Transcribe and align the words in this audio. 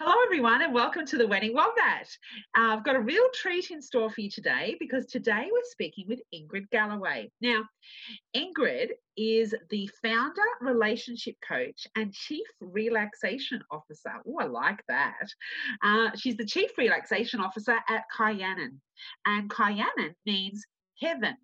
Hello, 0.00 0.12
everyone, 0.24 0.60
and 0.60 0.74
welcome 0.74 1.06
to 1.06 1.16
the 1.16 1.28
Wedding 1.28 1.54
Wombat. 1.54 2.08
Uh, 2.58 2.74
I've 2.74 2.84
got 2.84 2.96
a 2.96 3.00
real 3.00 3.28
treat 3.32 3.70
in 3.70 3.80
store 3.80 4.10
for 4.10 4.22
you 4.22 4.28
today 4.28 4.76
because 4.80 5.06
today 5.06 5.48
we're 5.52 5.60
speaking 5.70 6.06
with 6.08 6.20
Ingrid 6.34 6.68
Galloway. 6.70 7.30
Now, 7.40 7.62
Ingrid 8.34 8.88
is 9.16 9.54
the 9.70 9.88
founder, 10.02 10.42
relationship 10.60 11.36
coach, 11.48 11.86
and 11.94 12.12
chief 12.12 12.44
relaxation 12.60 13.62
officer. 13.70 14.10
Oh, 14.26 14.38
I 14.40 14.46
like 14.46 14.82
that. 14.88 15.28
Uh, 15.80 16.10
she's 16.16 16.36
the 16.36 16.44
chief 16.44 16.72
relaxation 16.76 17.38
officer 17.38 17.78
at 17.88 18.02
Kahyangan, 18.18 18.80
and 19.26 19.48
Kahyangan 19.48 20.14
means 20.26 20.64
heaven 21.00 21.36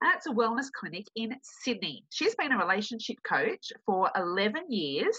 and 0.00 0.10
that's 0.10 0.26
a 0.26 0.30
wellness 0.30 0.66
clinic 0.72 1.06
in 1.16 1.34
Sydney. 1.42 2.04
She's 2.10 2.34
been 2.34 2.52
a 2.52 2.58
relationship 2.58 3.16
coach 3.26 3.72
for 3.86 4.10
11 4.16 4.70
years 4.70 5.18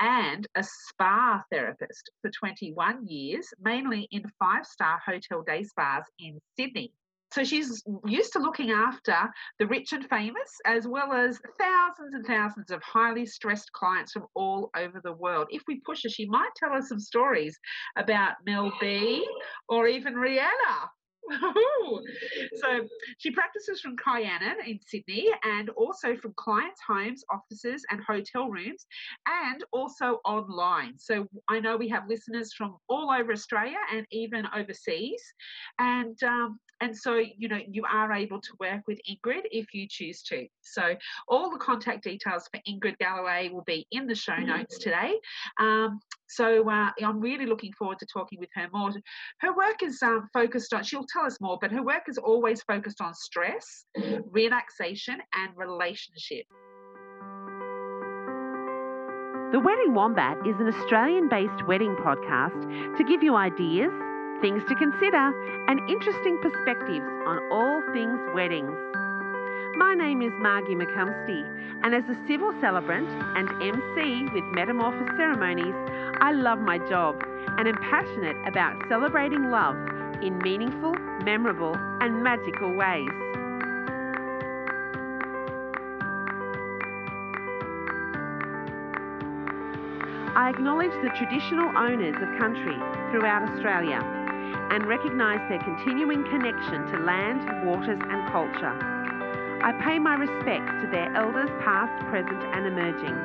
and 0.00 0.46
a 0.54 0.62
spa 0.62 1.42
therapist 1.50 2.10
for 2.22 2.30
21 2.30 3.06
years, 3.06 3.48
mainly 3.60 4.08
in 4.10 4.24
five 4.38 4.66
star 4.66 5.00
hotel 5.04 5.42
day 5.42 5.62
spas 5.64 6.04
in 6.18 6.38
Sydney. 6.58 6.92
So 7.32 7.44
she's 7.44 7.82
used 8.06 8.32
to 8.32 8.38
looking 8.38 8.70
after 8.70 9.14
the 9.58 9.66
rich 9.66 9.92
and 9.92 10.08
famous, 10.08 10.50
as 10.64 10.86
well 10.86 11.12
as 11.12 11.38
thousands 11.60 12.14
and 12.14 12.26
thousands 12.26 12.70
of 12.70 12.82
highly 12.82 13.26
stressed 13.26 13.70
clients 13.72 14.12
from 14.12 14.26
all 14.34 14.70
over 14.74 15.00
the 15.04 15.12
world. 15.12 15.48
If 15.50 15.62
we 15.68 15.80
push 15.80 16.04
her, 16.04 16.08
she 16.08 16.26
might 16.26 16.50
tell 16.56 16.72
us 16.72 16.88
some 16.88 17.00
stories 17.00 17.58
about 17.96 18.36
Mel 18.46 18.72
B 18.80 19.28
or 19.68 19.86
even 19.86 20.14
Rihanna 20.14 20.88
so 22.56 22.86
she 23.18 23.30
practices 23.30 23.80
from 23.80 23.96
Kahyangan 23.96 24.66
in 24.66 24.78
Sydney 24.86 25.30
and 25.44 25.70
also 25.70 26.16
from 26.16 26.32
clients' 26.36 26.80
homes, 26.86 27.24
offices, 27.30 27.84
and 27.90 28.00
hotel 28.02 28.48
rooms, 28.48 28.86
and 29.26 29.62
also 29.72 30.20
online. 30.24 30.98
So 30.98 31.28
I 31.48 31.60
know 31.60 31.76
we 31.76 31.88
have 31.88 32.08
listeners 32.08 32.52
from 32.52 32.76
all 32.88 33.10
over 33.10 33.32
Australia 33.32 33.78
and 33.92 34.06
even 34.10 34.46
overseas, 34.54 35.22
and 35.78 36.20
um, 36.22 36.58
and 36.80 36.96
so 36.96 37.16
you 37.16 37.48
know 37.48 37.58
you 37.68 37.84
are 37.90 38.12
able 38.12 38.40
to 38.40 38.50
work 38.60 38.82
with 38.86 39.00
Ingrid 39.08 39.42
if 39.50 39.74
you 39.74 39.86
choose 39.88 40.22
to. 40.24 40.46
So 40.62 40.94
all 41.28 41.50
the 41.50 41.58
contact 41.58 42.04
details 42.04 42.48
for 42.52 42.60
Ingrid 42.68 42.98
Galloway 42.98 43.50
will 43.52 43.64
be 43.64 43.86
in 43.90 44.06
the 44.06 44.14
show 44.14 44.36
notes 44.36 44.78
today. 44.78 45.14
Um, 45.58 46.00
so 46.28 46.68
uh, 46.68 46.90
I'm 47.02 47.20
really 47.20 47.46
looking 47.46 47.72
forward 47.72 47.98
to 48.00 48.06
talking 48.06 48.38
with 48.38 48.50
her 48.54 48.68
more. 48.72 48.92
Her 49.40 49.54
work 49.54 49.82
is 49.82 50.02
um, 50.02 50.28
focused 50.32 50.72
on, 50.74 50.84
she'll 50.84 51.06
tell 51.08 51.24
us 51.24 51.40
more, 51.40 51.58
but 51.60 51.72
her 51.72 51.82
work 51.82 52.02
is 52.08 52.18
always 52.18 52.62
focused 52.62 53.00
on 53.00 53.14
stress, 53.14 53.84
relaxation, 54.30 55.18
and 55.34 55.56
relationship. 55.56 56.44
The 59.52 59.60
Wedding 59.60 59.94
Wombat 59.94 60.46
is 60.46 60.60
an 60.60 60.68
Australian 60.68 61.30
based 61.30 61.66
wedding 61.66 61.96
podcast 61.96 62.96
to 62.98 63.04
give 63.04 63.22
you 63.22 63.34
ideas, 63.34 63.90
things 64.40 64.62
to 64.68 64.74
consider, 64.74 65.32
and 65.68 65.80
interesting 65.90 66.38
perspectives 66.38 67.06
on 67.26 67.40
all 67.50 67.82
things 67.92 68.18
weddings. 68.34 68.76
My 69.76 69.94
name 69.94 70.22
is 70.22 70.32
Margie 70.38 70.74
McCumsty, 70.74 71.42
and 71.82 71.94
as 71.94 72.04
a 72.08 72.16
civil 72.26 72.54
celebrant 72.60 73.08
and 73.36 73.48
MC 73.62 74.24
with 74.32 74.44
Metamorphosis 74.52 75.08
Ceremonies, 75.16 75.74
I 76.20 76.32
love 76.32 76.58
my 76.60 76.78
job 76.88 77.16
and 77.58 77.68
am 77.68 77.76
passionate 77.78 78.36
about 78.46 78.76
celebrating 78.88 79.50
love 79.50 79.76
in 80.22 80.38
meaningful, 80.38 80.94
memorable, 81.24 81.74
and 82.00 82.22
magical 82.22 82.72
ways. 82.74 83.10
I 90.34 90.50
acknowledge 90.50 90.92
the 91.02 91.10
traditional 91.18 91.76
owners 91.76 92.14
of 92.14 92.38
country 92.38 92.76
throughout 93.10 93.42
Australia 93.50 94.17
and 94.70 94.86
recognise 94.86 95.40
their 95.48 95.58
continuing 95.60 96.24
connection 96.24 96.86
to 96.92 96.98
land, 97.04 97.66
waters, 97.66 97.98
and 98.00 98.32
culture. 98.32 98.98
I 99.62 99.72
pay 99.82 99.98
my 99.98 100.14
respects 100.14 100.72
to 100.82 100.88
their 100.90 101.14
elders 101.16 101.50
past, 101.64 102.06
present, 102.06 102.42
and 102.54 102.66
emerging. 102.66 103.16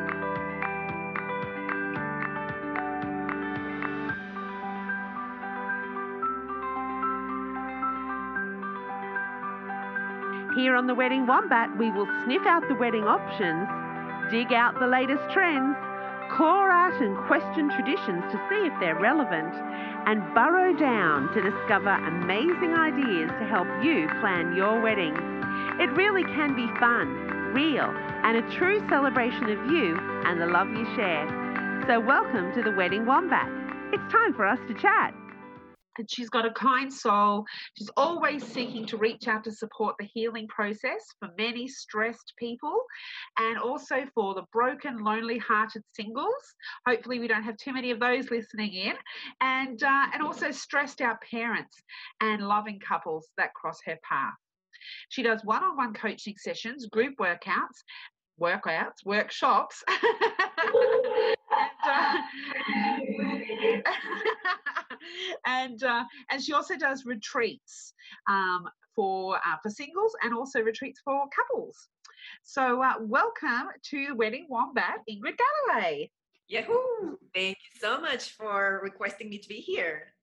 Here 10.55 10.75
on 10.75 10.87
the 10.87 10.95
Wedding 10.95 11.25
Wombat, 11.25 11.77
we 11.77 11.91
will 11.91 12.07
sniff 12.23 12.45
out 12.45 12.67
the 12.67 12.75
wedding 12.75 13.05
options, 13.05 13.67
dig 14.31 14.53
out 14.53 14.79
the 14.79 14.87
latest 14.87 15.21
trends, 15.33 15.75
claw 16.35 16.65
at 16.65 16.99
and 17.01 17.15
question 17.27 17.69
traditions 17.69 18.23
to 18.31 18.37
see 18.49 18.65
if 18.65 18.73
they're 18.79 18.99
relevant, 18.99 19.53
and 20.05 20.33
burrow 20.33 20.73
down 20.75 21.31
to 21.33 21.41
discover 21.41 21.89
amazing 21.89 22.73
ideas 22.73 23.29
to 23.39 23.45
help 23.45 23.67
you 23.83 24.07
plan 24.19 24.55
your 24.55 24.81
wedding. 24.81 25.13
It 25.79 25.93
really 25.95 26.23
can 26.23 26.55
be 26.55 26.67
fun, 26.79 27.07
real, 27.53 27.89
and 28.23 28.37
a 28.37 28.55
true 28.57 28.79
celebration 28.89 29.43
of 29.43 29.71
you 29.71 29.97
and 30.25 30.41
the 30.41 30.47
love 30.47 30.69
you 30.69 30.85
share. 30.95 31.27
So, 31.87 31.99
welcome 31.99 32.53
to 32.53 32.63
the 32.63 32.71
Wedding 32.71 33.05
Wombat. 33.05 33.49
It's 33.93 34.11
time 34.11 34.33
for 34.33 34.45
us 34.45 34.59
to 34.67 34.73
chat 34.73 35.13
and 35.97 36.09
she's 36.09 36.29
got 36.29 36.45
a 36.45 36.51
kind 36.51 36.91
soul. 36.91 37.45
She's 37.77 37.89
always 37.97 38.43
seeking 38.45 38.85
to 38.87 38.97
reach 38.97 39.27
out 39.27 39.43
to 39.45 39.51
support 39.51 39.95
the 39.99 40.07
healing 40.13 40.47
process 40.47 41.05
for 41.19 41.29
many 41.37 41.67
stressed 41.67 42.33
people 42.37 42.83
and 43.39 43.57
also 43.57 44.05
for 44.13 44.33
the 44.33 44.43
broken, 44.51 45.03
lonely 45.03 45.37
hearted 45.37 45.83
singles. 45.93 46.33
Hopefully, 46.87 47.19
we 47.19 47.27
don't 47.27 47.43
have 47.43 47.57
too 47.57 47.73
many 47.73 47.91
of 47.91 47.99
those 47.99 48.31
listening 48.31 48.73
in, 48.73 48.93
and, 49.41 49.81
uh, 49.83 50.07
and 50.13 50.21
also 50.23 50.51
stressed 50.51 51.01
out 51.01 51.17
parents 51.29 51.75
and 52.21 52.47
loving 52.47 52.79
couples 52.79 53.29
that 53.37 53.53
cross 53.53 53.79
her 53.85 53.97
path. 54.07 54.33
She 55.09 55.23
does 55.23 55.43
one 55.43 55.63
on 55.63 55.77
one 55.77 55.93
coaching 55.93 56.35
sessions, 56.37 56.87
group 56.87 57.15
workouts, 57.17 57.83
workouts, 58.39 59.05
workshops. 59.05 59.83
and, 62.75 63.85
uh, 63.85 63.91
and 65.45 65.83
uh, 65.83 66.03
and 66.31 66.41
she 66.41 66.53
also 66.53 66.77
does 66.77 67.05
retreats 67.05 67.93
um, 68.29 68.67
for 68.95 69.37
uh, 69.37 69.57
for 69.61 69.69
singles 69.69 70.13
and 70.23 70.33
also 70.33 70.61
retreats 70.61 71.01
for 71.03 71.25
couples. 71.35 71.89
So 72.43 72.81
uh, 72.81 72.93
welcome 72.99 73.69
to 73.89 74.13
Wedding 74.15 74.47
Wombat, 74.49 74.99
Ingrid 75.09 75.37
Galloway. 75.37 76.09
Yahoo! 76.47 77.17
Thank 77.33 77.57
you 77.57 77.79
so 77.79 77.99
much 77.99 78.31
for 78.31 78.79
requesting 78.83 79.29
me 79.29 79.37
to 79.37 79.47
be 79.47 79.55
here. 79.55 80.13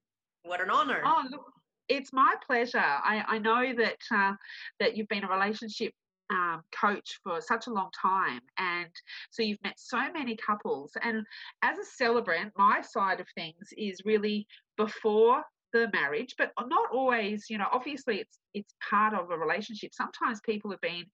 What 0.45 0.61
an 0.61 0.71
honor. 0.71 1.03
Oh, 1.05 1.25
look, 1.31 1.53
it's 1.89 2.12
my 2.12 2.35
pleasure. 2.47 2.79
I, 2.79 3.25
I 3.27 3.39
know 3.39 3.75
that 3.77 3.99
uh, 4.15 4.35
that 4.79 4.97
you've 4.97 5.09
been 5.09 5.25
a 5.25 5.29
relationship 5.29 5.93
um, 6.31 6.62
coach 6.73 7.19
for 7.23 7.41
such 7.41 7.67
a 7.67 7.73
long 7.73 7.91
time. 8.01 8.41
And 8.59 8.91
so 9.31 9.43
you've 9.43 9.62
met 9.62 9.75
so 9.79 10.01
many 10.12 10.37
couples. 10.37 10.93
And 11.03 11.25
as 11.62 11.79
a 11.79 11.85
celebrant, 11.85 12.53
my 12.57 12.81
side 12.81 13.21
of 13.21 13.27
things 13.35 13.69
is 13.77 14.01
really 14.05 14.47
before 14.85 15.43
the 15.73 15.89
marriage 15.93 16.35
but 16.37 16.51
not 16.67 16.91
always 16.93 17.47
you 17.49 17.57
know 17.57 17.69
obviously 17.73 18.19
it's 18.19 18.41
it's 18.55 18.75
part 18.89 19.15
of 19.15 19.31
a 19.31 19.37
relationship. 19.39 19.91
Sometimes 19.95 20.41
people 20.45 20.71
have 20.71 20.81
been 20.81 21.05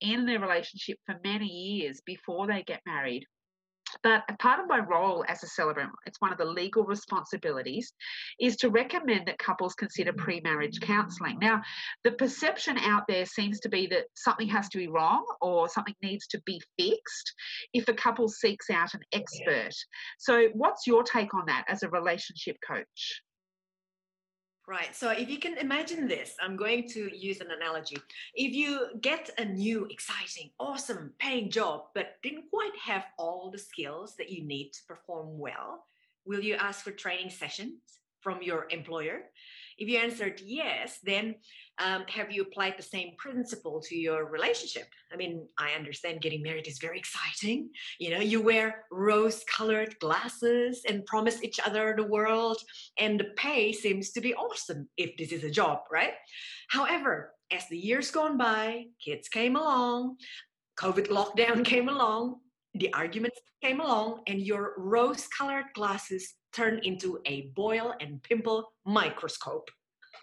in 0.00 0.26
their 0.26 0.40
relationship 0.40 0.98
for 1.06 1.16
many 1.24 1.46
years 1.46 2.00
before 2.04 2.46
they 2.46 2.62
get 2.62 2.80
married 2.86 3.24
but 4.02 4.22
a 4.28 4.36
part 4.36 4.60
of 4.60 4.68
my 4.68 4.80
role 4.80 5.24
as 5.28 5.42
a 5.42 5.46
celebrant, 5.46 5.90
it's 6.06 6.20
one 6.20 6.32
of 6.32 6.38
the 6.38 6.44
legal 6.44 6.84
responsibilities, 6.84 7.92
is 8.40 8.56
to 8.56 8.70
recommend 8.70 9.26
that 9.26 9.38
couples 9.38 9.74
consider 9.74 10.12
pre 10.12 10.40
marriage 10.40 10.80
counselling. 10.80 11.38
Now, 11.38 11.62
the 12.04 12.12
perception 12.12 12.78
out 12.78 13.04
there 13.08 13.26
seems 13.26 13.60
to 13.60 13.68
be 13.68 13.86
that 13.88 14.04
something 14.14 14.48
has 14.48 14.68
to 14.70 14.78
be 14.78 14.88
wrong 14.88 15.24
or 15.40 15.68
something 15.68 15.94
needs 16.02 16.26
to 16.28 16.40
be 16.46 16.60
fixed 16.78 17.34
if 17.72 17.88
a 17.88 17.94
couple 17.94 18.28
seeks 18.28 18.70
out 18.70 18.94
an 18.94 19.00
expert. 19.12 19.74
So, 20.18 20.48
what's 20.54 20.86
your 20.86 21.02
take 21.02 21.34
on 21.34 21.46
that 21.46 21.64
as 21.68 21.82
a 21.82 21.88
relationship 21.88 22.56
coach? 22.66 23.22
Right. 24.70 24.94
So 24.94 25.10
if 25.10 25.28
you 25.28 25.40
can 25.40 25.58
imagine 25.58 26.06
this, 26.06 26.36
I'm 26.40 26.56
going 26.56 26.88
to 26.90 27.10
use 27.12 27.40
an 27.40 27.48
analogy. 27.50 27.96
If 28.36 28.54
you 28.54 28.86
get 29.00 29.28
a 29.36 29.44
new, 29.44 29.86
exciting, 29.86 30.50
awesome 30.60 31.12
paying 31.18 31.50
job, 31.50 31.86
but 31.92 32.18
didn't 32.22 32.44
quite 32.50 32.76
have 32.80 33.06
all 33.18 33.50
the 33.50 33.58
skills 33.58 34.14
that 34.14 34.30
you 34.30 34.44
need 34.44 34.70
to 34.74 34.80
perform 34.86 35.40
well, 35.40 35.86
will 36.24 36.38
you 36.38 36.54
ask 36.54 36.84
for 36.84 36.92
training 36.92 37.30
sessions 37.30 37.80
from 38.20 38.42
your 38.42 38.66
employer? 38.70 39.22
If 39.78 39.88
you 39.88 39.96
answered 39.96 40.42
yes, 40.44 40.98
then 41.02 41.36
um, 41.78 42.04
have 42.08 42.30
you 42.30 42.42
applied 42.42 42.74
the 42.76 42.82
same 42.82 43.14
principle 43.16 43.80
to 43.88 43.96
your 43.96 44.26
relationship? 44.26 44.86
I 45.10 45.16
mean, 45.16 45.48
I 45.58 45.70
understand 45.72 46.20
getting 46.20 46.42
married 46.42 46.68
is 46.68 46.78
very 46.78 46.98
exciting. 46.98 47.70
You 47.98 48.10
know, 48.10 48.20
you 48.20 48.42
wear 48.42 48.84
rose 48.90 49.42
colored 49.44 49.98
glasses 49.98 50.82
and 50.86 51.06
promise 51.06 51.42
each 51.42 51.58
other 51.64 51.94
the 51.96 52.04
world, 52.04 52.58
and 52.98 53.18
the 53.18 53.32
pay 53.36 53.72
seems 53.72 54.10
to 54.12 54.20
be 54.20 54.34
awesome 54.34 54.88
if 54.98 55.16
this 55.16 55.32
is 55.32 55.44
a 55.44 55.50
job, 55.50 55.78
right? 55.90 56.12
However, 56.68 57.32
as 57.50 57.66
the 57.68 57.78
years 57.78 58.10
gone 58.10 58.36
by, 58.36 58.84
kids 59.02 59.28
came 59.28 59.56
along, 59.56 60.16
COVID 60.78 61.08
lockdown 61.08 61.64
came 61.72 61.88
along, 61.88 62.40
the 62.74 62.92
arguments 62.92 63.40
came 63.62 63.80
along, 63.80 64.20
and 64.26 64.40
your 64.40 64.74
rose 64.76 65.26
colored 65.28 65.66
glasses 65.74 66.34
turned 66.54 66.84
into 66.84 67.18
a 67.26 67.52
boil 67.54 67.94
and 68.00 68.22
pimple 68.22 68.72
microscope. 68.86 69.68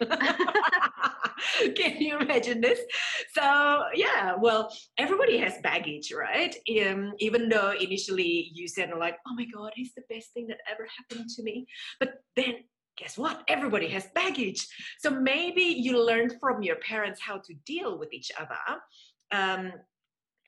Can 0.00 2.00
you 2.00 2.18
imagine 2.18 2.60
this? 2.60 2.80
So 3.32 3.82
yeah, 3.94 4.34
well, 4.38 4.72
everybody 4.96 5.38
has 5.38 5.54
baggage, 5.62 6.12
right? 6.12 6.54
Um, 6.86 7.14
even 7.18 7.48
though 7.48 7.72
initially 7.72 8.50
you 8.52 8.68
said 8.68 8.90
like, 8.98 9.16
"Oh 9.26 9.34
my 9.34 9.46
God, 9.52 9.72
he's 9.74 9.92
the 9.94 10.02
best 10.08 10.32
thing 10.32 10.46
that 10.48 10.58
ever 10.70 10.86
happened 10.96 11.30
to 11.30 11.42
me," 11.42 11.66
but 11.98 12.14
then 12.36 12.56
guess 12.96 13.16
what? 13.16 13.42
Everybody 13.48 13.88
has 13.88 14.06
baggage. 14.14 14.66
So 14.98 15.10
maybe 15.10 15.62
you 15.62 16.04
learned 16.04 16.34
from 16.40 16.62
your 16.62 16.76
parents 16.76 17.20
how 17.20 17.38
to 17.38 17.54
deal 17.66 17.98
with 17.98 18.12
each 18.12 18.30
other, 18.38 18.80
um, 19.30 19.72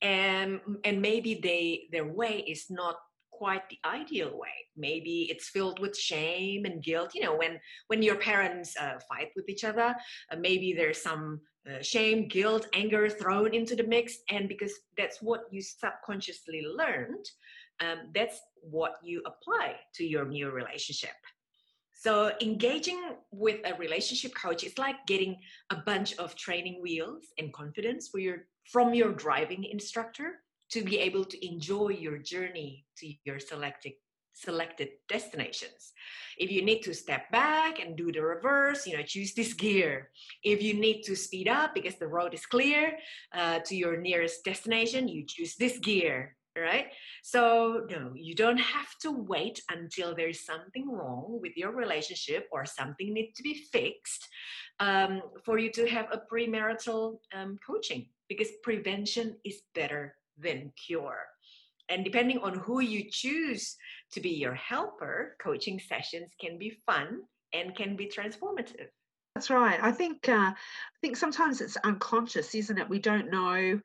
and 0.02 0.60
and 0.84 1.00
maybe 1.00 1.40
they 1.42 1.88
their 1.92 2.06
way 2.06 2.44
is 2.46 2.66
not 2.70 2.96
quite 3.40 3.66
the 3.70 3.78
ideal 4.00 4.32
way. 4.44 4.56
Maybe 4.76 5.16
it's 5.30 5.48
filled 5.48 5.78
with 5.80 5.96
shame 5.96 6.66
and 6.66 6.82
guilt 6.82 7.10
you 7.14 7.22
know 7.24 7.36
when 7.42 7.54
when 7.88 8.02
your 8.02 8.16
parents 8.30 8.76
uh, 8.84 8.98
fight 9.08 9.30
with 9.36 9.48
each 9.48 9.64
other 9.70 9.88
uh, 10.30 10.36
maybe 10.46 10.68
there's 10.72 11.02
some 11.02 11.40
uh, 11.68 11.82
shame 11.82 12.28
guilt 12.28 12.66
anger 12.82 13.08
thrown 13.08 13.50
into 13.54 13.74
the 13.76 13.88
mix 13.94 14.18
and 14.34 14.48
because 14.52 14.74
that's 14.98 15.18
what 15.28 15.42
you 15.50 15.60
subconsciously 15.62 16.62
learned 16.80 17.26
um, 17.80 17.98
that's 18.14 18.40
what 18.60 18.96
you 19.02 19.22
apply 19.26 19.76
to 19.94 20.04
your 20.04 20.26
new 20.26 20.50
relationship. 20.50 21.18
So 21.94 22.32
engaging 22.40 23.00
with 23.30 23.60
a 23.64 23.74
relationship 23.74 24.32
coach 24.34 24.64
is 24.64 24.78
like 24.78 24.96
getting 25.06 25.36
a 25.70 25.76
bunch 25.76 26.16
of 26.16 26.34
training 26.34 26.80
wheels 26.82 27.24
and 27.38 27.52
confidence 27.52 28.08
for 28.08 28.18
your 28.18 28.38
from 28.72 28.94
your 28.94 29.12
driving 29.12 29.64
instructor 29.64 30.28
to 30.70 30.82
be 30.82 30.98
able 30.98 31.24
to 31.24 31.46
enjoy 31.46 31.88
your 31.88 32.18
journey 32.18 32.84
to 32.98 33.12
your 33.24 33.40
selected 33.40 33.92
selected 34.32 34.88
destinations. 35.08 35.92
If 36.38 36.50
you 36.50 36.62
need 36.64 36.80
to 36.82 36.94
step 36.94 37.30
back 37.30 37.78
and 37.80 37.96
do 37.96 38.10
the 38.12 38.22
reverse, 38.22 38.86
you 38.86 38.96
know, 38.96 39.02
choose 39.02 39.34
this 39.34 39.52
gear. 39.52 40.10
If 40.42 40.62
you 40.62 40.74
need 40.74 41.02
to 41.02 41.16
speed 41.16 41.48
up 41.48 41.74
because 41.74 41.96
the 41.96 42.06
road 42.06 42.32
is 42.32 42.46
clear 42.46 42.96
uh, 43.34 43.58
to 43.66 43.76
your 43.76 43.96
nearest 43.98 44.44
destination, 44.44 45.08
you 45.08 45.24
choose 45.26 45.56
this 45.56 45.78
gear, 45.78 46.36
right? 46.56 46.86
So, 47.22 47.86
no, 47.90 48.12
you 48.14 48.34
don't 48.34 48.60
have 48.60 48.96
to 49.02 49.10
wait 49.10 49.60
until 49.70 50.14
there's 50.14 50.46
something 50.46 50.90
wrong 50.90 51.38
with 51.42 51.56
your 51.56 51.72
relationship 51.72 52.48
or 52.50 52.64
something 52.64 53.12
needs 53.12 53.36
to 53.36 53.42
be 53.42 53.54
fixed 53.72 54.26
um, 54.78 55.20
for 55.44 55.58
you 55.58 55.70
to 55.72 55.86
have 55.88 56.06
a 56.10 56.22
premarital 56.32 57.18
um, 57.34 57.58
coaching 57.66 58.06
because 58.28 58.48
prevention 58.62 59.36
is 59.44 59.60
better 59.74 60.14
than 60.42 60.72
cure. 60.86 61.18
And 61.88 62.04
depending 62.04 62.38
on 62.38 62.54
who 62.54 62.80
you 62.80 63.10
choose 63.10 63.76
to 64.12 64.20
be 64.20 64.30
your 64.30 64.54
helper, 64.54 65.36
coaching 65.42 65.80
sessions 65.80 66.30
can 66.40 66.56
be 66.58 66.78
fun 66.86 67.22
and 67.52 67.74
can 67.74 67.96
be 67.96 68.06
transformative. 68.06 68.86
That's 69.34 69.50
right. 69.50 69.78
I 69.82 69.92
think 69.92 70.28
uh, 70.28 70.52
I 70.52 70.54
think 71.00 71.16
sometimes 71.16 71.60
it's 71.60 71.76
unconscious, 71.84 72.54
isn't 72.54 72.78
it? 72.78 72.88
We 72.88 72.98
don't 72.98 73.30
know 73.30 73.80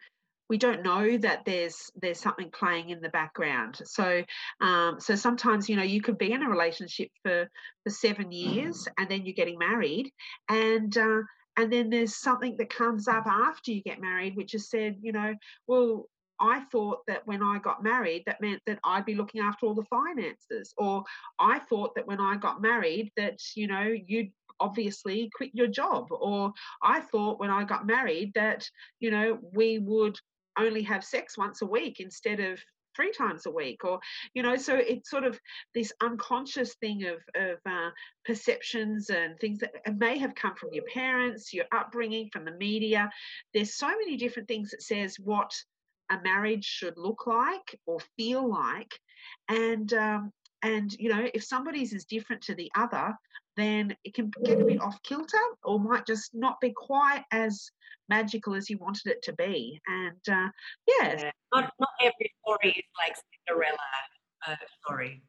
we 0.50 0.58
don't 0.58 0.84
know 0.84 1.18
that 1.18 1.44
there's 1.46 1.92
there's 1.96 2.20
something 2.20 2.52
playing 2.52 2.90
in 2.90 3.02
the 3.02 3.10
background. 3.10 3.80
So 3.86 4.24
um, 4.62 5.00
so 5.00 5.16
sometimes 5.16 5.68
you 5.70 5.76
know 5.76 5.84
you 5.84 6.02
could 6.02 6.18
be 6.18 6.32
in 6.32 6.44
a 6.44 6.50
relationship 6.50 7.10
for 7.24 7.50
for 7.84 7.90
seven 7.90 8.32
years 8.32 8.88
and 8.98 9.10
then 9.10 9.26
you're 9.26 9.34
getting 9.34 9.60
married 9.60 10.12
and. 10.50 10.96
Uh, 10.98 11.22
and 11.58 11.72
then 11.72 11.90
there's 11.90 12.18
something 12.18 12.58
that 12.58 12.70
comes 12.70 13.08
up 13.08 13.26
after 13.26 13.72
you 13.72 13.82
get 13.82 14.02
married, 14.02 14.36
which 14.36 14.52
has 14.52 14.70
said, 14.70 14.98
you 15.02 15.14
know, 15.14 15.34
well, 15.68 16.10
I 16.46 16.62
thought 16.72 17.00
that 17.08 17.26
when 17.26 17.42
I 17.42 17.60
got 17.60 17.84
married, 17.84 18.24
that 18.26 18.42
meant 18.42 18.62
that 18.68 18.80
I'd 18.84 19.06
be 19.06 19.16
looking 19.16 19.42
after 19.42 19.66
all 19.66 19.76
the 19.76 19.86
finances. 19.86 20.74
Or 20.78 21.04
I 21.40 21.60
thought 21.60 21.96
that 21.96 22.08
when 22.08 22.20
I 22.20 22.38
got 22.38 22.62
married, 22.62 23.12
that, 23.18 23.40
you 23.56 23.68
know, 23.68 23.94
you'd 24.08 24.32
obviously 24.60 25.30
quit 25.36 25.52
your 25.54 25.68
job. 25.68 26.08
Or 26.12 26.54
I 26.84 27.02
thought 27.02 27.40
when 27.40 27.52
I 27.52 27.64
got 27.64 27.86
married 27.86 28.32
that, 28.36 28.68
you 29.00 29.12
know, 29.12 29.40
we 29.54 29.80
would 29.80 30.18
only 30.58 30.84
have 30.84 31.04
sex 31.04 31.38
once 31.38 31.62
a 31.62 31.66
week 31.66 32.00
instead 32.00 32.40
of 32.40 32.60
three 32.96 33.12
times 33.12 33.46
a 33.46 33.52
week 33.52 33.84
or 33.84 34.00
you 34.34 34.42
know 34.42 34.56
so 34.56 34.76
it's 34.76 35.10
sort 35.10 35.26
of 35.26 35.40
this 35.74 35.92
unconscious 36.02 36.76
thing 36.76 37.06
of 37.06 37.18
of 37.36 37.58
uh, 37.70 37.90
perceptions 38.24 39.10
and 39.10 39.38
things 39.40 39.60
that 39.60 39.72
may 39.98 40.18
have 40.18 40.34
come 40.36 40.56
from 40.56 40.70
your 40.72 40.86
parents 40.94 41.54
your 41.54 41.66
upbringing 41.76 42.30
from 42.32 42.46
the 42.46 42.52
media 42.52 43.10
there's 43.54 43.76
so 43.76 43.88
many 43.88 44.16
different 44.16 44.48
things 44.48 44.72
that 44.72 44.82
says 44.82 45.18
what 45.20 45.52
a 46.12 46.22
marriage 46.22 46.66
should 46.66 46.98
look 46.98 47.28
like 47.28 47.80
or 47.86 48.00
feel 48.18 48.50
like 48.50 49.00
and 49.50 49.94
um, 49.94 50.32
and 50.64 50.94
you 51.00 51.10
know 51.10 51.28
if 51.34 51.44
somebody's 51.44 51.94
is 51.94 52.06
different 52.06 52.42
to 52.42 52.56
the 52.56 52.72
other 52.78 53.14
then 53.58 53.96
it 54.04 54.14
can 54.14 54.30
get 54.44 54.62
a 54.62 54.66
bit 54.66 54.82
off 54.82 55.02
kilter 55.04 55.38
or 55.64 55.80
might 55.80 56.06
just 56.06 56.32
not 56.34 56.60
be 56.60 56.72
quite 56.76 57.24
as 57.32 57.70
magical 58.10 58.54
as 58.54 58.70
you 58.70 58.78
wanted 58.80 59.08
it 59.08 59.22
to 59.24 59.34
be 59.34 59.80
and 59.88 60.22
uh, 60.30 60.50
yeah, 60.88 61.16
yeah. 61.18 61.32
Not, 61.54 61.72
not 61.80 61.90
every 62.02 62.34
story 62.42 62.72
is 62.78 62.84
like 63.00 63.16
cinderella 63.48 63.78
uh, 64.48 64.56
story 64.84 65.22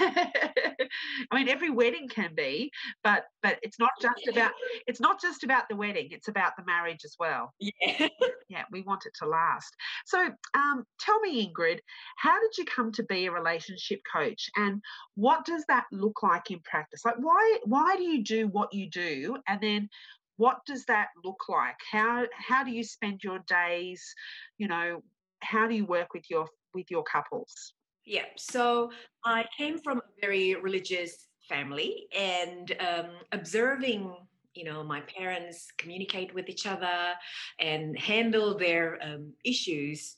I 0.00 1.34
mean, 1.34 1.48
every 1.48 1.70
wedding 1.70 2.08
can 2.08 2.34
be, 2.34 2.70
but 3.02 3.24
but 3.42 3.58
it's 3.62 3.78
not 3.78 3.90
just 4.00 4.26
about 4.28 4.52
it's 4.86 5.00
not 5.00 5.20
just 5.20 5.44
about 5.44 5.68
the 5.68 5.76
wedding. 5.76 6.08
It's 6.10 6.28
about 6.28 6.52
the 6.56 6.64
marriage 6.64 7.00
as 7.04 7.16
well. 7.18 7.52
Yeah, 7.58 8.08
yeah. 8.48 8.64
We 8.70 8.82
want 8.82 9.06
it 9.06 9.12
to 9.22 9.28
last. 9.28 9.74
So, 10.06 10.30
um, 10.54 10.84
tell 11.00 11.20
me, 11.20 11.46
Ingrid, 11.46 11.78
how 12.16 12.40
did 12.40 12.56
you 12.58 12.64
come 12.64 12.92
to 12.92 13.02
be 13.04 13.26
a 13.26 13.32
relationship 13.32 14.00
coach, 14.10 14.48
and 14.56 14.80
what 15.14 15.44
does 15.44 15.64
that 15.68 15.84
look 15.92 16.22
like 16.22 16.50
in 16.50 16.60
practice? 16.60 17.04
Like, 17.04 17.16
why 17.18 17.58
why 17.64 17.96
do 17.96 18.02
you 18.02 18.24
do 18.24 18.48
what 18.48 18.72
you 18.72 18.88
do, 18.90 19.36
and 19.48 19.60
then 19.60 19.88
what 20.36 20.58
does 20.66 20.84
that 20.86 21.08
look 21.24 21.48
like? 21.48 21.76
How 21.90 22.26
how 22.36 22.64
do 22.64 22.70
you 22.70 22.84
spend 22.84 23.20
your 23.22 23.40
days? 23.46 24.14
You 24.58 24.68
know, 24.68 25.02
how 25.40 25.68
do 25.68 25.74
you 25.74 25.86
work 25.86 26.14
with 26.14 26.28
your 26.30 26.48
with 26.74 26.90
your 26.90 27.04
couples? 27.04 27.74
Yeah, 28.06 28.26
so 28.36 28.90
I 29.24 29.46
came 29.56 29.78
from 29.78 29.98
a 29.98 30.20
very 30.20 30.54
religious 30.56 31.28
family 31.48 32.06
and 32.16 32.72
um, 32.80 33.10
observing 33.32 34.14
you 34.54 34.64
know 34.64 34.84
my 34.84 35.00
parents 35.02 35.66
communicate 35.78 36.32
with 36.34 36.48
each 36.48 36.66
other 36.66 37.14
and 37.58 37.98
handle 37.98 38.56
their 38.56 38.98
um, 39.02 39.32
issues 39.44 40.16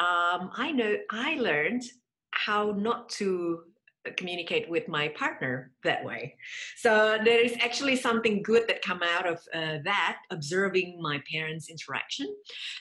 um, 0.00 0.50
i 0.56 0.72
know 0.72 0.96
i 1.10 1.36
learned 1.36 1.82
how 2.32 2.72
not 2.72 3.08
to 3.08 3.60
communicate 4.16 4.68
with 4.68 4.88
my 4.88 5.08
partner 5.08 5.72
that 5.84 6.04
way. 6.04 6.36
So 6.76 7.18
there 7.24 7.40
is 7.40 7.54
actually 7.60 7.96
something 7.96 8.42
good 8.42 8.64
that 8.68 8.82
come 8.82 9.00
out 9.02 9.26
of 9.26 9.38
uh, 9.54 9.78
that 9.84 10.18
observing 10.30 11.00
my 11.00 11.22
parents 11.30 11.68
interaction. 11.68 12.34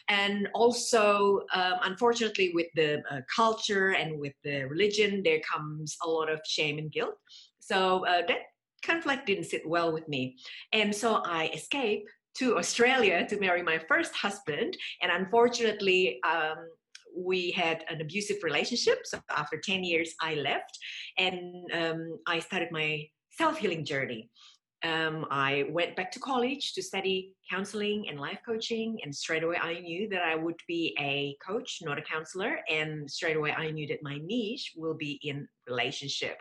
And 0.08 0.48
also 0.54 1.42
um, 1.54 1.76
unfortunately 1.84 2.52
with 2.54 2.68
the 2.76 3.02
uh, 3.10 3.22
culture 3.34 3.90
and 3.92 4.20
with 4.20 4.34
the 4.44 4.64
religion 4.64 5.22
there 5.24 5.40
comes 5.40 5.98
a 6.04 6.10
lot 6.10 6.30
of 6.30 6.40
shame 6.46 6.78
and 6.78 6.92
guilt. 6.92 7.16
So 7.60 8.06
uh, 8.06 8.22
that 8.28 8.40
conflict 8.84 9.26
didn't 9.26 9.46
sit 9.46 9.68
well 9.68 9.92
with 9.92 10.08
me. 10.08 10.38
And 10.72 10.96
so 10.96 11.16
i 11.26 11.48
escaped 11.54 12.10
to 12.38 12.58
australia 12.58 13.26
to 13.28 13.40
marry 13.40 13.64
my 13.64 13.80
first 13.88 14.14
husband. 14.14 14.78
And 15.02 15.12
unfortunately 15.12 16.20
um, 16.24 16.58
we 17.16 17.52
had 17.52 17.84
an 17.90 18.02
abusive 18.02 18.38
relationship. 18.44 19.00
So 19.06 19.20
after 19.36 19.58
10 19.58 19.84
years, 19.84 20.14
I 20.22 20.36
left 20.36 20.78
and 21.18 21.66
um, 21.74 22.20
I 22.28 22.40
started 22.40 22.70
my 22.72 23.08
self 23.32 23.58
healing 23.58 23.86
journey. 23.86 24.30
Um, 24.84 25.26
I 25.32 25.66
went 25.72 25.96
back 25.96 26.12
to 26.12 26.20
college 26.20 26.74
to 26.74 26.84
study 26.84 27.34
counseling 27.50 28.08
and 28.08 28.20
life 28.20 28.40
coaching, 28.46 29.00
and 29.04 29.16
straight 29.16 29.44
away 29.44 29.58
I 29.60 29.80
knew 29.80 30.08
that 30.10 30.22
I 30.22 30.36
would 30.36 30.60
be 30.68 30.96
a 31.00 31.36
coach, 31.46 31.80
not 31.82 31.98
a 31.98 32.04
counselor. 32.04 32.60
And 32.70 33.10
straight 33.10 33.38
away 33.38 33.52
I 33.52 33.72
knew 33.72 33.88
that 33.88 34.04
my 34.04 34.20
niche 34.24 34.74
will 34.76 34.94
be 34.94 35.20
in 35.24 35.48
relationship. 35.68 36.38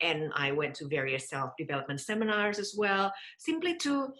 And 0.00 0.30
I 0.36 0.52
went 0.52 0.74
to 0.76 0.86
various 0.86 1.28
self 1.28 1.50
development 1.58 2.00
seminars 2.00 2.60
as 2.60 2.74
well, 2.76 3.12
simply 3.38 3.76
to 3.78 4.12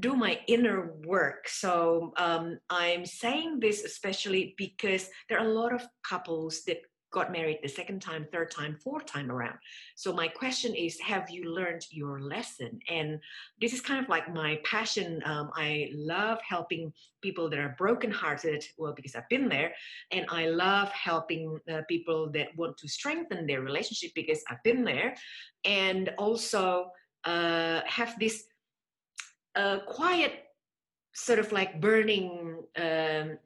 do 0.00 0.14
my 0.14 0.40
inner 0.48 0.92
work. 1.04 1.48
So 1.48 2.12
um, 2.16 2.58
I'm 2.68 3.04
saying 3.06 3.60
this 3.60 3.84
especially 3.84 4.54
because 4.58 5.08
there 5.28 5.38
are 5.38 5.46
a 5.46 5.52
lot 5.52 5.72
of 5.72 5.86
couples 6.02 6.62
that 6.66 6.78
got 7.14 7.30
married 7.30 7.60
the 7.62 7.68
second 7.68 8.02
time, 8.02 8.26
third 8.32 8.50
time, 8.50 8.76
fourth 8.82 9.06
time 9.06 9.30
around. 9.30 9.56
So 9.94 10.12
my 10.12 10.26
question 10.26 10.74
is, 10.74 10.98
have 10.98 11.30
you 11.30 11.54
learned 11.54 11.82
your 11.90 12.20
lesson? 12.20 12.80
And 12.90 13.20
this 13.60 13.72
is 13.72 13.80
kind 13.80 14.02
of 14.02 14.08
like 14.08 14.34
my 14.34 14.58
passion. 14.64 15.22
Um, 15.24 15.50
I 15.54 15.90
love 15.94 16.38
helping 16.46 16.92
people 17.22 17.48
that 17.50 17.60
are 17.60 17.76
brokenhearted. 17.78 18.64
Well, 18.76 18.94
because 18.94 19.14
I've 19.14 19.28
been 19.28 19.48
there, 19.48 19.72
and 20.10 20.26
I 20.28 20.46
love 20.46 20.90
helping 20.90 21.56
uh, 21.72 21.82
people 21.88 22.30
that 22.32 22.48
want 22.56 22.76
to 22.78 22.88
strengthen 22.88 23.46
their 23.46 23.60
relationship 23.60 24.10
because 24.16 24.42
I've 24.50 24.62
been 24.64 24.84
there, 24.84 25.14
and 25.64 26.10
also 26.18 26.90
uh, 27.24 27.80
have 27.86 28.18
this 28.18 28.44
a 29.54 29.80
quiet 29.86 30.44
sort 31.14 31.38
of 31.38 31.52
like 31.52 31.80
burning 31.80 32.62
um, 32.76 33.38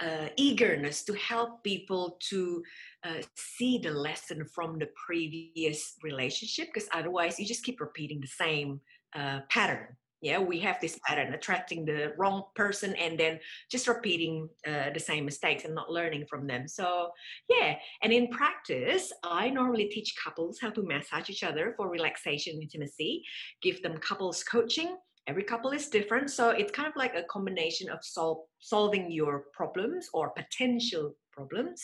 uh, 0.00 0.28
eagerness 0.36 1.04
to 1.04 1.14
help 1.14 1.62
people 1.62 2.18
to 2.20 2.62
uh, 3.04 3.22
see 3.36 3.78
the 3.78 3.90
lesson 3.90 4.44
from 4.44 4.78
the 4.78 4.88
previous 5.06 5.94
relationship 6.02 6.68
because 6.72 6.88
otherwise 6.92 7.38
you 7.38 7.46
just 7.46 7.64
keep 7.64 7.80
repeating 7.80 8.20
the 8.20 8.26
same 8.26 8.80
uh, 9.14 9.40
pattern 9.48 9.96
yeah 10.24 10.38
we 10.38 10.58
have 10.58 10.80
this 10.80 10.98
pattern 11.06 11.34
attracting 11.34 11.84
the 11.84 12.14
wrong 12.16 12.44
person 12.54 12.96
and 12.96 13.20
then 13.20 13.38
just 13.70 13.86
repeating 13.86 14.48
uh, 14.66 14.88
the 14.94 14.98
same 14.98 15.24
mistakes 15.24 15.64
and 15.64 15.74
not 15.74 15.92
learning 15.92 16.24
from 16.28 16.46
them. 16.46 16.66
So 16.66 17.10
yeah 17.48 17.76
and 18.02 18.12
in 18.12 18.28
practice 18.28 19.12
i 19.22 19.50
normally 19.50 19.86
teach 19.86 20.14
couples 20.24 20.58
how 20.60 20.70
to 20.70 20.82
massage 20.82 21.28
each 21.28 21.44
other 21.44 21.74
for 21.76 21.88
relaxation 21.88 22.60
intimacy 22.60 23.22
give 23.62 23.82
them 23.82 23.98
couples 23.98 24.42
coaching. 24.42 24.96
Every 25.26 25.44
couple 25.44 25.70
is 25.70 25.88
different 25.88 26.30
so 26.30 26.50
it's 26.50 26.72
kind 26.72 26.88
of 26.88 26.96
like 26.96 27.14
a 27.14 27.24
combination 27.24 27.90
of 27.90 27.98
sol- 28.02 28.48
solving 28.60 29.10
your 29.10 29.44
problems 29.52 30.08
or 30.14 30.30
potential 30.30 31.14
problems 31.32 31.80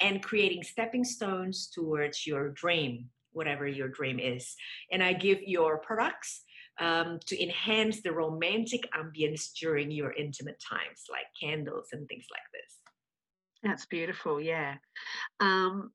and 0.00 0.22
creating 0.22 0.62
stepping 0.64 1.04
stones 1.04 1.70
towards 1.72 2.26
your 2.26 2.50
dream 2.50 3.08
whatever 3.32 3.66
your 3.66 3.88
dream 3.88 4.18
is. 4.18 4.54
And 4.92 5.02
i 5.02 5.12
give 5.12 5.40
your 5.42 5.78
products 5.78 6.42
um, 6.80 7.18
to 7.26 7.40
enhance 7.42 8.02
the 8.02 8.12
romantic 8.12 8.88
ambience 8.92 9.52
during 9.58 9.90
your 9.90 10.12
intimate 10.12 10.60
times 10.60 11.04
like 11.10 11.26
candles 11.40 11.88
and 11.92 12.06
things 12.08 12.26
like 12.30 12.42
this 12.52 12.78
that's 13.62 13.86
beautiful 13.86 14.40
yeah 14.40 14.74
um, 15.40 15.90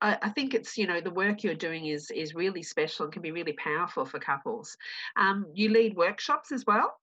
I, 0.00 0.18
I 0.22 0.28
think 0.30 0.54
it's 0.54 0.76
you 0.76 0.86
know 0.86 1.00
the 1.00 1.10
work 1.10 1.42
you're 1.42 1.54
doing 1.54 1.86
is 1.86 2.10
is 2.10 2.34
really 2.34 2.62
special 2.62 3.04
and 3.04 3.12
can 3.12 3.22
be 3.22 3.32
really 3.32 3.54
powerful 3.54 4.04
for 4.04 4.18
couples. 4.18 4.76
Um, 5.16 5.46
you 5.54 5.70
lead 5.70 5.96
workshops 5.96 6.52
as 6.52 6.64
well. 6.66 6.94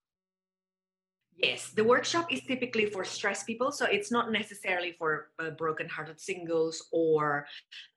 Yes, 1.43 1.71
the 1.71 1.83
workshop 1.83 2.31
is 2.31 2.41
typically 2.41 2.85
for 2.85 3.03
stressed 3.03 3.47
people, 3.47 3.71
so 3.71 3.85
it's 3.85 4.11
not 4.11 4.31
necessarily 4.31 4.91
for 4.97 5.29
uh, 5.39 5.49
broken-hearted 5.51 6.19
singles 6.19 6.87
or 6.91 7.47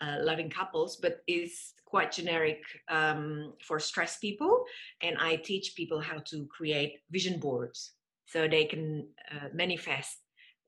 uh, 0.00 0.16
loving 0.20 0.48
couples, 0.48 0.96
but 0.96 1.18
is 1.26 1.74
quite 1.84 2.10
generic 2.10 2.62
um, 2.88 3.52
for 3.62 3.78
stressed 3.78 4.20
people. 4.20 4.64
And 5.02 5.18
I 5.18 5.36
teach 5.36 5.74
people 5.76 6.00
how 6.00 6.18
to 6.30 6.46
create 6.46 7.00
vision 7.10 7.38
boards 7.38 7.92
so 8.26 8.48
they 8.48 8.64
can 8.64 9.08
uh, 9.30 9.48
manifest 9.52 10.16